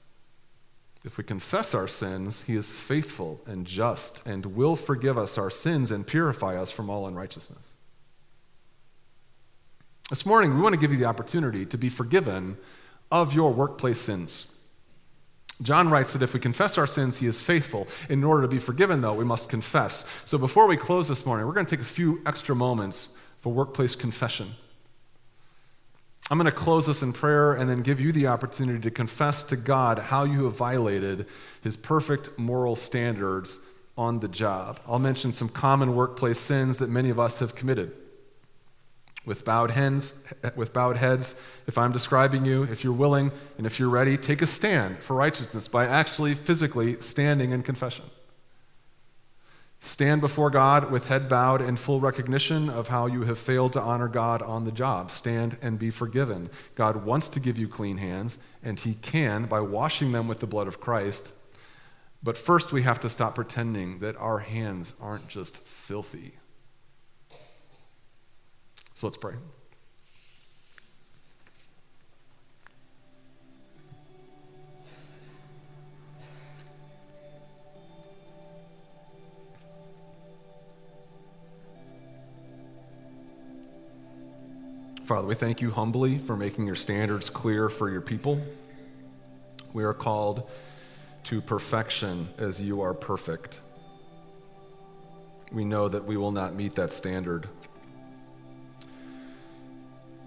If 1.06 1.18
we 1.18 1.22
confess 1.24 1.72
our 1.72 1.86
sins, 1.86 2.42
he 2.42 2.56
is 2.56 2.80
faithful 2.80 3.40
and 3.46 3.64
just 3.64 4.26
and 4.26 4.44
will 4.44 4.74
forgive 4.74 5.16
us 5.16 5.38
our 5.38 5.50
sins 5.50 5.92
and 5.92 6.04
purify 6.04 6.56
us 6.56 6.72
from 6.72 6.90
all 6.90 7.06
unrighteousness. 7.06 7.74
This 10.10 10.26
morning, 10.26 10.56
we 10.56 10.60
want 10.60 10.74
to 10.74 10.80
give 10.80 10.90
you 10.90 10.98
the 10.98 11.04
opportunity 11.04 11.64
to 11.64 11.78
be 11.78 11.88
forgiven 11.88 12.56
of 13.12 13.32
your 13.34 13.52
workplace 13.52 14.00
sins. 14.00 14.48
John 15.62 15.90
writes 15.90 16.12
that 16.12 16.22
if 16.22 16.34
we 16.34 16.40
confess 16.40 16.76
our 16.76 16.88
sins, 16.88 17.18
he 17.18 17.26
is 17.26 17.40
faithful. 17.40 17.86
In 18.08 18.24
order 18.24 18.42
to 18.42 18.48
be 18.48 18.58
forgiven, 18.58 19.00
though, 19.00 19.14
we 19.14 19.24
must 19.24 19.48
confess. 19.48 20.10
So 20.24 20.38
before 20.38 20.66
we 20.66 20.76
close 20.76 21.06
this 21.06 21.24
morning, 21.24 21.46
we're 21.46 21.54
going 21.54 21.66
to 21.66 21.70
take 21.70 21.84
a 21.84 21.88
few 21.88 22.20
extra 22.26 22.56
moments 22.56 23.16
for 23.38 23.52
workplace 23.52 23.94
confession. 23.94 24.56
I'm 26.28 26.38
going 26.38 26.46
to 26.46 26.52
close 26.52 26.86
this 26.86 27.02
in 27.02 27.12
prayer 27.12 27.52
and 27.52 27.70
then 27.70 27.82
give 27.82 28.00
you 28.00 28.10
the 28.10 28.26
opportunity 28.26 28.80
to 28.80 28.90
confess 28.90 29.44
to 29.44 29.56
God 29.56 29.98
how 29.98 30.24
you 30.24 30.44
have 30.44 30.56
violated 30.56 31.26
his 31.62 31.76
perfect 31.76 32.36
moral 32.36 32.74
standards 32.74 33.60
on 33.96 34.18
the 34.18 34.26
job. 34.28 34.80
I'll 34.88 34.98
mention 34.98 35.30
some 35.32 35.48
common 35.48 35.94
workplace 35.94 36.40
sins 36.40 36.78
that 36.78 36.90
many 36.90 37.10
of 37.10 37.20
us 37.20 37.38
have 37.38 37.54
committed. 37.54 37.92
With 39.24 39.44
bowed 39.44 39.70
heads, 39.70 40.14
with 40.56 40.72
bowed 40.72 40.96
heads, 40.96 41.36
if 41.66 41.78
I'm 41.78 41.92
describing 41.92 42.44
you, 42.44 42.64
if 42.64 42.82
you're 42.82 42.92
willing 42.92 43.30
and 43.56 43.66
if 43.66 43.78
you're 43.78 43.88
ready, 43.88 44.16
take 44.16 44.42
a 44.42 44.46
stand 44.46 44.98
for 44.98 45.14
righteousness 45.14 45.68
by 45.68 45.86
actually 45.86 46.34
physically 46.34 47.00
standing 47.00 47.50
in 47.50 47.62
confession. 47.62 48.04
Stand 49.86 50.20
before 50.20 50.50
God 50.50 50.90
with 50.90 51.06
head 51.06 51.28
bowed 51.28 51.62
in 51.62 51.76
full 51.76 52.00
recognition 52.00 52.68
of 52.68 52.88
how 52.88 53.06
you 53.06 53.22
have 53.22 53.38
failed 53.38 53.72
to 53.74 53.80
honor 53.80 54.08
God 54.08 54.42
on 54.42 54.64
the 54.64 54.72
job. 54.72 55.12
Stand 55.12 55.56
and 55.62 55.78
be 55.78 55.90
forgiven. 55.90 56.50
God 56.74 57.04
wants 57.04 57.28
to 57.28 57.38
give 57.38 57.56
you 57.56 57.68
clean 57.68 57.98
hands, 57.98 58.36
and 58.64 58.80
He 58.80 58.94
can 58.94 59.44
by 59.44 59.60
washing 59.60 60.10
them 60.10 60.26
with 60.26 60.40
the 60.40 60.46
blood 60.48 60.66
of 60.66 60.80
Christ. 60.80 61.30
But 62.20 62.36
first, 62.36 62.72
we 62.72 62.82
have 62.82 62.98
to 62.98 63.08
stop 63.08 63.36
pretending 63.36 64.00
that 64.00 64.16
our 64.16 64.40
hands 64.40 64.92
aren't 65.00 65.28
just 65.28 65.58
filthy. 65.58 66.34
So 68.94 69.06
let's 69.06 69.16
pray. 69.16 69.34
Father, 85.06 85.28
we 85.28 85.36
thank 85.36 85.60
you 85.60 85.70
humbly 85.70 86.18
for 86.18 86.36
making 86.36 86.66
your 86.66 86.74
standards 86.74 87.30
clear 87.30 87.68
for 87.68 87.88
your 87.88 88.00
people. 88.00 88.44
We 89.72 89.84
are 89.84 89.94
called 89.94 90.50
to 91.24 91.40
perfection 91.40 92.28
as 92.38 92.60
you 92.60 92.80
are 92.80 92.92
perfect. 92.92 93.60
We 95.52 95.64
know 95.64 95.86
that 95.86 96.06
we 96.06 96.16
will 96.16 96.32
not 96.32 96.56
meet 96.56 96.74
that 96.74 96.92
standard. 96.92 97.48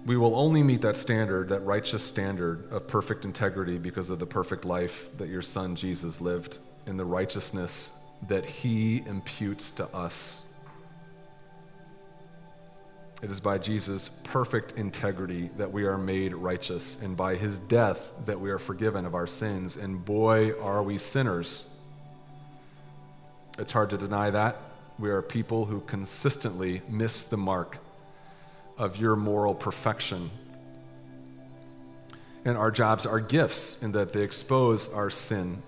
We 0.06 0.16
will 0.16 0.34
only 0.34 0.64
meet 0.64 0.80
that 0.84 0.96
standard, 0.96 1.50
that 1.50 1.66
righteous 1.66 2.02
standard 2.02 2.72
of 2.72 2.88
perfect 2.88 3.26
integrity, 3.26 3.80
because 3.80 4.10
of 4.10 4.20
the 4.20 4.28
perfect 4.28 4.64
life 4.64 5.10
that 5.18 5.28
your 5.28 5.42
son 5.42 5.76
Jesus 5.76 6.22
lived 6.22 6.58
and 6.86 6.98
the 6.98 7.04
righteousness 7.04 8.02
that 8.30 8.46
he 8.46 9.04
imputes 9.06 9.72
to 9.72 9.94
us. 9.94 10.49
It 13.22 13.30
is 13.30 13.42
by 13.42 13.58
Jesus' 13.58 14.08
perfect 14.08 14.74
integrity 14.74 15.50
that 15.58 15.74
we 15.74 15.84
are 15.84 15.98
made 15.98 16.34
righteous, 16.34 17.02
and 17.02 17.18
by 17.18 17.36
his 17.36 17.60
death 17.60 18.14
that 18.26 18.40
we 18.40 18.50
are 18.50 18.60
forgiven 18.60 19.06
of 19.06 19.14
our 19.14 19.28
sins. 19.28 19.76
And 19.76 20.04
boy, 20.06 20.54
are 20.62 20.82
we 20.82 20.98
sinners. 20.98 21.66
It's 23.58 23.74
hard 23.74 23.90
to 23.90 23.98
deny 23.98 24.30
that. 24.30 24.56
We 24.98 25.10
are 25.10 25.22
people 25.22 25.66
who 25.66 25.82
consistently 25.82 26.82
miss 26.88 27.26
the 27.26 27.36
mark 27.36 27.80
of 28.78 28.96
your 28.96 29.18
moral 29.18 29.54
perfection. 29.54 30.30
And 32.46 32.58
our 32.58 32.72
jobs 32.72 33.06
are 33.06 33.20
gifts 33.20 33.84
in 33.84 33.92
that 33.92 34.14
they 34.14 34.22
expose 34.24 34.88
our 34.94 35.10
sin. 35.10 35.62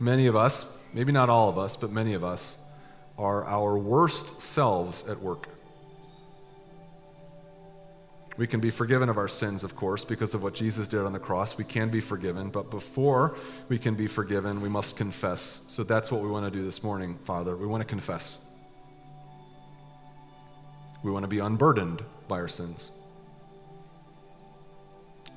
Many 0.00 0.26
of 0.26 0.34
us, 0.34 0.76
maybe 0.92 1.12
not 1.12 1.30
all 1.30 1.48
of 1.48 1.58
us, 1.58 1.76
but 1.76 1.92
many 1.92 2.14
of 2.14 2.24
us, 2.24 2.58
are 3.16 3.44
our 3.44 3.78
worst 3.78 4.42
selves 4.42 5.08
at 5.08 5.20
work. 5.20 5.48
We 8.38 8.46
can 8.46 8.60
be 8.60 8.70
forgiven 8.70 9.08
of 9.08 9.18
our 9.18 9.26
sins, 9.26 9.64
of 9.64 9.74
course, 9.74 10.04
because 10.04 10.32
of 10.32 10.44
what 10.44 10.54
Jesus 10.54 10.86
did 10.86 11.00
on 11.00 11.12
the 11.12 11.18
cross. 11.18 11.58
We 11.58 11.64
can 11.64 11.88
be 11.88 12.00
forgiven, 12.00 12.50
but 12.50 12.70
before 12.70 13.36
we 13.68 13.80
can 13.80 13.96
be 13.96 14.06
forgiven, 14.06 14.60
we 14.60 14.68
must 14.68 14.96
confess. 14.96 15.64
So 15.66 15.82
that's 15.82 16.12
what 16.12 16.22
we 16.22 16.28
want 16.28 16.46
to 16.46 16.56
do 16.56 16.64
this 16.64 16.84
morning, 16.84 17.18
Father. 17.24 17.56
We 17.56 17.66
want 17.66 17.80
to 17.80 17.84
confess. 17.84 18.38
We 21.02 21.10
want 21.10 21.24
to 21.24 21.28
be 21.28 21.40
unburdened 21.40 22.04
by 22.28 22.36
our 22.36 22.46
sins. 22.46 22.92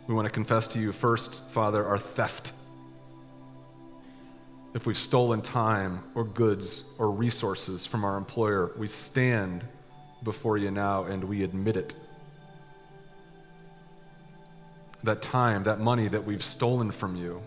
We 0.06 0.14
want 0.14 0.28
to 0.28 0.32
confess 0.32 0.68
to 0.68 0.80
you 0.80 0.92
first, 0.92 1.50
Father, 1.50 1.84
our 1.84 1.98
theft. 1.98 2.54
If 4.76 4.86
we've 4.86 4.96
stolen 4.96 5.42
time 5.42 6.04
or 6.14 6.24
goods 6.24 6.84
or 7.00 7.10
resources 7.10 7.88
from 7.88 8.06
our 8.06 8.18
employer, 8.18 8.74
we 8.78 8.88
stand 8.88 9.66
before 10.22 10.60
you 10.60 10.70
now 10.70 11.06
and 11.06 11.24
we 11.24 11.44
admit 11.44 11.78
it 11.78 11.96
that 15.04 15.22
time, 15.22 15.64
that 15.64 15.80
money 15.80 16.08
that 16.08 16.26
we've 16.26 16.44
stolen 16.44 16.92
from 16.92 17.16
you 17.16 17.42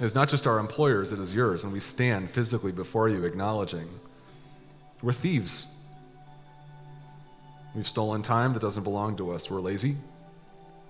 is 0.00 0.14
not 0.14 0.28
just 0.28 0.46
our 0.46 0.58
employers, 0.58 1.12
it 1.12 1.18
is 1.18 1.34
yours. 1.34 1.64
And 1.64 1.72
we 1.72 1.80
stand 1.80 2.30
physically 2.30 2.72
before 2.72 3.08
you, 3.08 3.24
acknowledging 3.24 3.88
we're 5.02 5.12
thieves. 5.12 5.66
We've 7.74 7.86
stolen 7.86 8.22
time 8.22 8.52
that 8.54 8.62
doesn't 8.62 8.82
belong 8.82 9.16
to 9.18 9.30
us. 9.30 9.50
We're 9.50 9.60
lazy, 9.60 9.96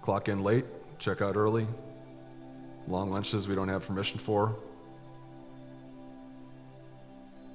clock 0.00 0.28
in 0.28 0.42
late, 0.42 0.64
check 0.98 1.20
out 1.20 1.36
early, 1.36 1.66
long 2.86 3.10
lunches 3.10 3.46
we 3.48 3.54
don't 3.54 3.68
have 3.68 3.86
permission 3.86 4.18
for. 4.18 4.56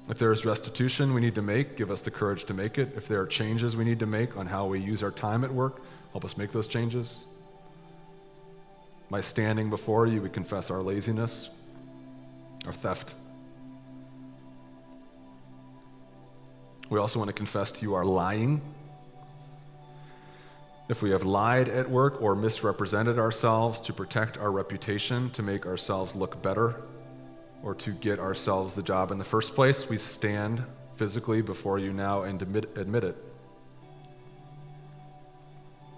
If 0.10 0.20
there 0.20 0.34
is 0.34 0.46
restitution 0.46 1.14
we 1.14 1.22
need 1.22 1.36
to 1.36 1.42
make, 1.42 1.78
give 1.78 1.90
us 1.90 2.02
the 2.02 2.12
courage 2.12 2.44
to 2.46 2.54
make 2.54 2.78
it. 2.78 2.94
If 2.96 3.08
there 3.08 3.22
are 3.22 3.26
changes 3.26 3.76
we 3.76 3.86
need 3.86 4.00
to 4.00 4.06
make 4.06 4.36
on 4.36 4.48
how 4.48 4.68
we 4.68 4.80
use 4.80 5.02
our 5.02 5.12
time 5.12 5.44
at 5.46 5.54
work, 5.54 5.82
Help 6.14 6.24
us 6.24 6.38
make 6.38 6.52
those 6.52 6.68
changes. 6.68 7.26
By 9.10 9.22
standing 9.22 9.70
before 9.70 10.08
you, 10.08 10.22
we 10.22 10.30
confess 10.30 10.72
our 10.72 10.82
laziness, 10.82 11.50
our 12.66 12.74
theft. 12.74 13.16
We 16.90 17.00
also 17.00 17.20
want 17.20 17.30
to 17.30 17.34
confess 17.34 17.72
to 17.74 17.82
you 17.82 17.96
our 17.96 18.06
lying. 18.06 18.62
If 20.88 21.02
we 21.02 21.10
have 21.12 21.24
lied 21.24 21.68
at 21.68 21.90
work 21.90 22.22
or 22.22 22.36
misrepresented 22.36 23.18
ourselves 23.18 23.80
to 23.82 23.94
protect 23.94 24.38
our 24.38 24.52
reputation, 24.52 25.32
to 25.32 25.42
make 25.42 25.66
ourselves 25.66 26.14
look 26.14 26.42
better, 26.42 26.82
or 27.64 27.74
to 27.76 27.92
get 27.92 28.20
ourselves 28.20 28.76
the 28.76 28.84
job 28.84 29.10
in 29.10 29.18
the 29.18 29.26
first 29.26 29.56
place, 29.56 29.90
we 29.90 29.98
stand 29.98 30.64
physically 30.96 31.42
before 31.42 31.80
you 31.80 31.92
now 31.94 32.22
and 32.24 32.42
admit, 32.42 32.78
admit 32.78 33.04
it. 33.04 33.33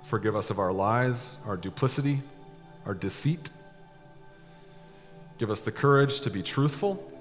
Forgive 0.06 0.36
us 0.36 0.52
of 0.52 0.60
our 0.60 0.72
lies, 0.72 1.40
our 1.48 1.58
duplicity, 1.58 2.22
our 2.86 2.94
deceit. 2.94 3.50
Give 5.40 5.50
us 5.50 5.62
the 5.62 5.72
courage 5.72 6.22
to 6.22 6.30
be 6.30 6.44
truthful, 6.44 7.12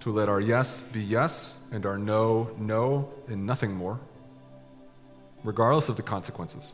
to 0.00 0.10
let 0.10 0.28
our 0.28 0.40
yes 0.40 0.82
be 0.82 1.02
yes 1.02 1.66
and 1.72 1.84
our 1.84 1.98
no, 1.98 2.50
no, 2.58 3.12
and 3.26 3.44
nothing 3.44 3.74
more, 3.74 3.98
regardless 5.42 5.88
of 5.88 5.96
the 5.96 6.02
consequences. 6.02 6.72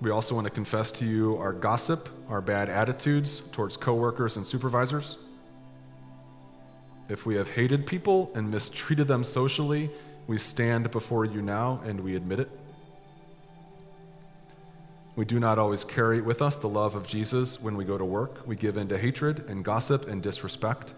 We 0.00 0.10
also 0.10 0.34
want 0.34 0.46
to 0.46 0.50
confess 0.50 0.90
to 0.92 1.04
you 1.04 1.36
our 1.36 1.52
gossip, 1.52 2.08
our 2.28 2.40
bad 2.40 2.68
attitudes 2.68 3.40
towards 3.52 3.76
coworkers 3.76 4.36
and 4.36 4.44
supervisors. 4.44 5.18
If 7.10 7.26
we 7.26 7.34
have 7.34 7.50
hated 7.50 7.88
people 7.88 8.30
and 8.36 8.52
mistreated 8.52 9.08
them 9.08 9.24
socially, 9.24 9.90
we 10.28 10.38
stand 10.38 10.92
before 10.92 11.24
you 11.24 11.42
now 11.42 11.80
and 11.84 11.98
we 11.98 12.14
admit 12.14 12.38
it. 12.38 12.48
We 15.16 15.24
do 15.24 15.40
not 15.40 15.58
always 15.58 15.82
carry 15.82 16.20
with 16.20 16.40
us 16.40 16.56
the 16.56 16.68
love 16.68 16.94
of 16.94 17.08
Jesus 17.08 17.60
when 17.60 17.76
we 17.76 17.84
go 17.84 17.98
to 17.98 18.04
work. 18.04 18.46
We 18.46 18.54
give 18.54 18.76
in 18.76 18.86
to 18.88 18.96
hatred 18.96 19.44
and 19.48 19.64
gossip 19.64 20.06
and 20.06 20.22
disrespect. 20.22 20.94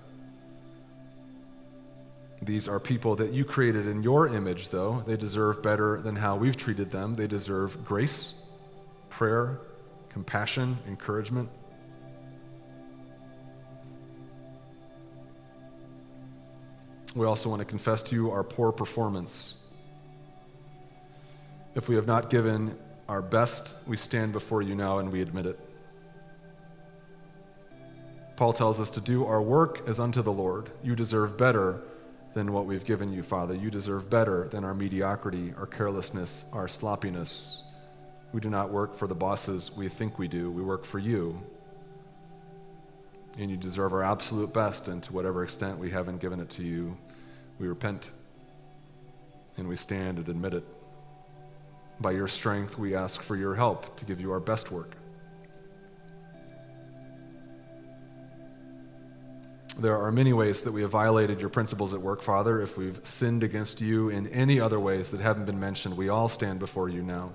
These 2.42 2.68
are 2.68 2.78
people 2.78 3.16
that 3.16 3.32
you 3.32 3.46
created 3.46 3.86
in 3.86 4.02
your 4.02 4.28
image, 4.28 4.68
though. 4.68 5.02
They 5.06 5.16
deserve 5.16 5.62
better 5.62 6.02
than 6.02 6.16
how 6.16 6.36
we've 6.36 6.58
treated 6.58 6.90
them. 6.90 7.14
They 7.14 7.26
deserve 7.26 7.86
grace, 7.86 8.34
prayer, 9.08 9.60
compassion, 10.10 10.76
encouragement. 10.86 11.48
We 17.14 17.26
also 17.26 17.50
want 17.50 17.60
to 17.60 17.66
confess 17.66 18.02
to 18.04 18.14
you 18.14 18.30
our 18.30 18.42
poor 18.42 18.72
performance. 18.72 19.58
If 21.74 21.88
we 21.88 21.94
have 21.96 22.06
not 22.06 22.30
given 22.30 22.78
our 23.08 23.20
best, 23.20 23.76
we 23.86 23.96
stand 23.96 24.32
before 24.32 24.62
you 24.62 24.74
now 24.74 24.98
and 24.98 25.12
we 25.12 25.20
admit 25.20 25.46
it. 25.46 25.58
Paul 28.36 28.54
tells 28.54 28.80
us 28.80 28.90
to 28.92 29.00
do 29.00 29.26
our 29.26 29.42
work 29.42 29.86
as 29.86 30.00
unto 30.00 30.22
the 30.22 30.32
Lord. 30.32 30.70
You 30.82 30.96
deserve 30.96 31.36
better 31.36 31.82
than 32.34 32.52
what 32.52 32.64
we've 32.64 32.84
given 32.84 33.12
you, 33.12 33.22
Father. 33.22 33.54
You 33.54 33.70
deserve 33.70 34.08
better 34.08 34.48
than 34.48 34.64
our 34.64 34.74
mediocrity, 34.74 35.52
our 35.58 35.66
carelessness, 35.66 36.46
our 36.52 36.66
sloppiness. 36.66 37.62
We 38.32 38.40
do 38.40 38.48
not 38.48 38.70
work 38.70 38.94
for 38.94 39.06
the 39.06 39.14
bosses 39.14 39.70
we 39.76 39.88
think 39.88 40.18
we 40.18 40.28
do, 40.28 40.50
we 40.50 40.62
work 40.62 40.86
for 40.86 40.98
you. 40.98 41.42
And 43.38 43.50
you 43.50 43.56
deserve 43.56 43.92
our 43.92 44.02
absolute 44.02 44.52
best, 44.52 44.88
and 44.88 45.02
to 45.04 45.12
whatever 45.12 45.42
extent 45.42 45.78
we 45.78 45.90
haven't 45.90 46.20
given 46.20 46.38
it 46.38 46.50
to 46.50 46.62
you, 46.62 46.96
we 47.58 47.66
repent 47.66 48.10
and 49.56 49.68
we 49.68 49.76
stand 49.76 50.18
and 50.18 50.28
admit 50.28 50.54
it. 50.54 50.64
By 52.00 52.12
your 52.12 52.28
strength, 52.28 52.78
we 52.78 52.94
ask 52.94 53.22
for 53.22 53.36
your 53.36 53.54
help 53.54 53.96
to 53.96 54.04
give 54.04 54.20
you 54.20 54.32
our 54.32 54.40
best 54.40 54.70
work. 54.70 54.96
There 59.78 59.96
are 59.96 60.12
many 60.12 60.34
ways 60.34 60.62
that 60.62 60.72
we 60.72 60.82
have 60.82 60.90
violated 60.90 61.40
your 61.40 61.48
principles 61.48 61.94
at 61.94 62.00
work, 62.00 62.20
Father. 62.20 62.60
If 62.60 62.76
we've 62.76 63.00
sinned 63.04 63.42
against 63.42 63.80
you 63.80 64.10
in 64.10 64.26
any 64.28 64.60
other 64.60 64.78
ways 64.78 65.10
that 65.10 65.20
haven't 65.20 65.46
been 65.46 65.58
mentioned, 65.58 65.96
we 65.96 66.10
all 66.10 66.28
stand 66.28 66.58
before 66.58 66.90
you 66.90 67.02
now. 67.02 67.32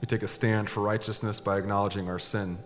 We 0.00 0.06
take 0.06 0.22
a 0.22 0.28
stand 0.28 0.68
for 0.68 0.80
righteousness 0.80 1.38
by 1.40 1.58
acknowledging 1.58 2.08
our 2.08 2.18
sin. 2.18 2.58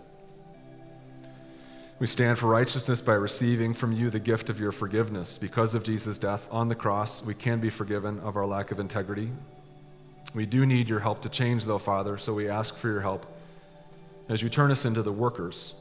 We 2.03 2.09
stand 2.09 2.36
for 2.36 2.48
righteousness 2.48 3.00
by 3.00 3.14
receiving 3.14 3.72
from 3.72 3.92
you 3.92 4.11
the 4.11 4.18
gift 4.18 4.50
of 4.50 4.59
your 4.59 4.72
forgiveness. 4.72 5.38
Because 5.38 5.72
of 5.76 5.84
Jesus' 5.84 6.18
death 6.18 6.48
on 6.50 6.68
the 6.68 6.74
cross, 6.74 7.24
we 7.24 7.32
can 7.32 7.61
be 7.61 7.70
forgiven 7.70 8.18
of 8.18 8.36
our 8.36 8.44
lack 8.44 8.72
of 8.72 8.80
integrity. 8.80 9.30
We 10.34 10.44
do 10.44 10.66
need 10.66 10.88
your 10.88 10.98
help 10.98 11.22
to 11.22 11.28
change, 11.28 11.64
though, 11.64 11.78
Father, 11.78 12.18
so 12.18 12.34
we 12.34 12.48
ask 12.48 12.76
for 12.76 12.88
your 12.88 13.03
help 13.03 13.24
as 14.28 14.42
you 14.42 14.48
turn 14.48 14.72
us 14.72 14.84
into 14.84 15.00
the 15.00 15.12
workers, 15.12 15.74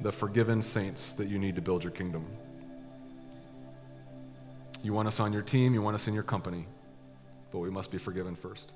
the 0.00 0.10
forgiven 0.10 0.62
saints 0.62 1.12
that 1.12 1.28
you 1.28 1.38
need 1.38 1.54
to 1.54 1.62
build 1.62 1.84
your 1.84 1.92
kingdom. 1.92 2.26
You 4.82 4.92
want 4.94 5.06
us 5.06 5.20
on 5.20 5.32
your 5.32 5.42
team, 5.42 5.74
you 5.74 5.80
want 5.80 5.94
us 5.94 6.08
in 6.08 6.14
your 6.14 6.24
company, 6.24 6.66
but 7.52 7.60
we 7.60 7.70
must 7.70 7.92
be 7.92 7.98
forgiven 7.98 8.34
first. 8.34 8.72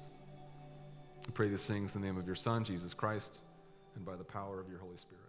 We 1.26 1.32
pray 1.32 1.48
these 1.48 1.66
things 1.66 1.96
in 1.96 2.00
the 2.00 2.06
name 2.06 2.16
of 2.16 2.28
your 2.28 2.36
Son, 2.36 2.62
Jesus 2.62 2.94
Christ, 2.94 3.42
and 3.96 4.04
by 4.04 4.14
the 4.14 4.22
power 4.22 4.60
of 4.60 4.68
your 4.68 4.78
Holy 4.78 4.98
Spirit. 4.98 5.23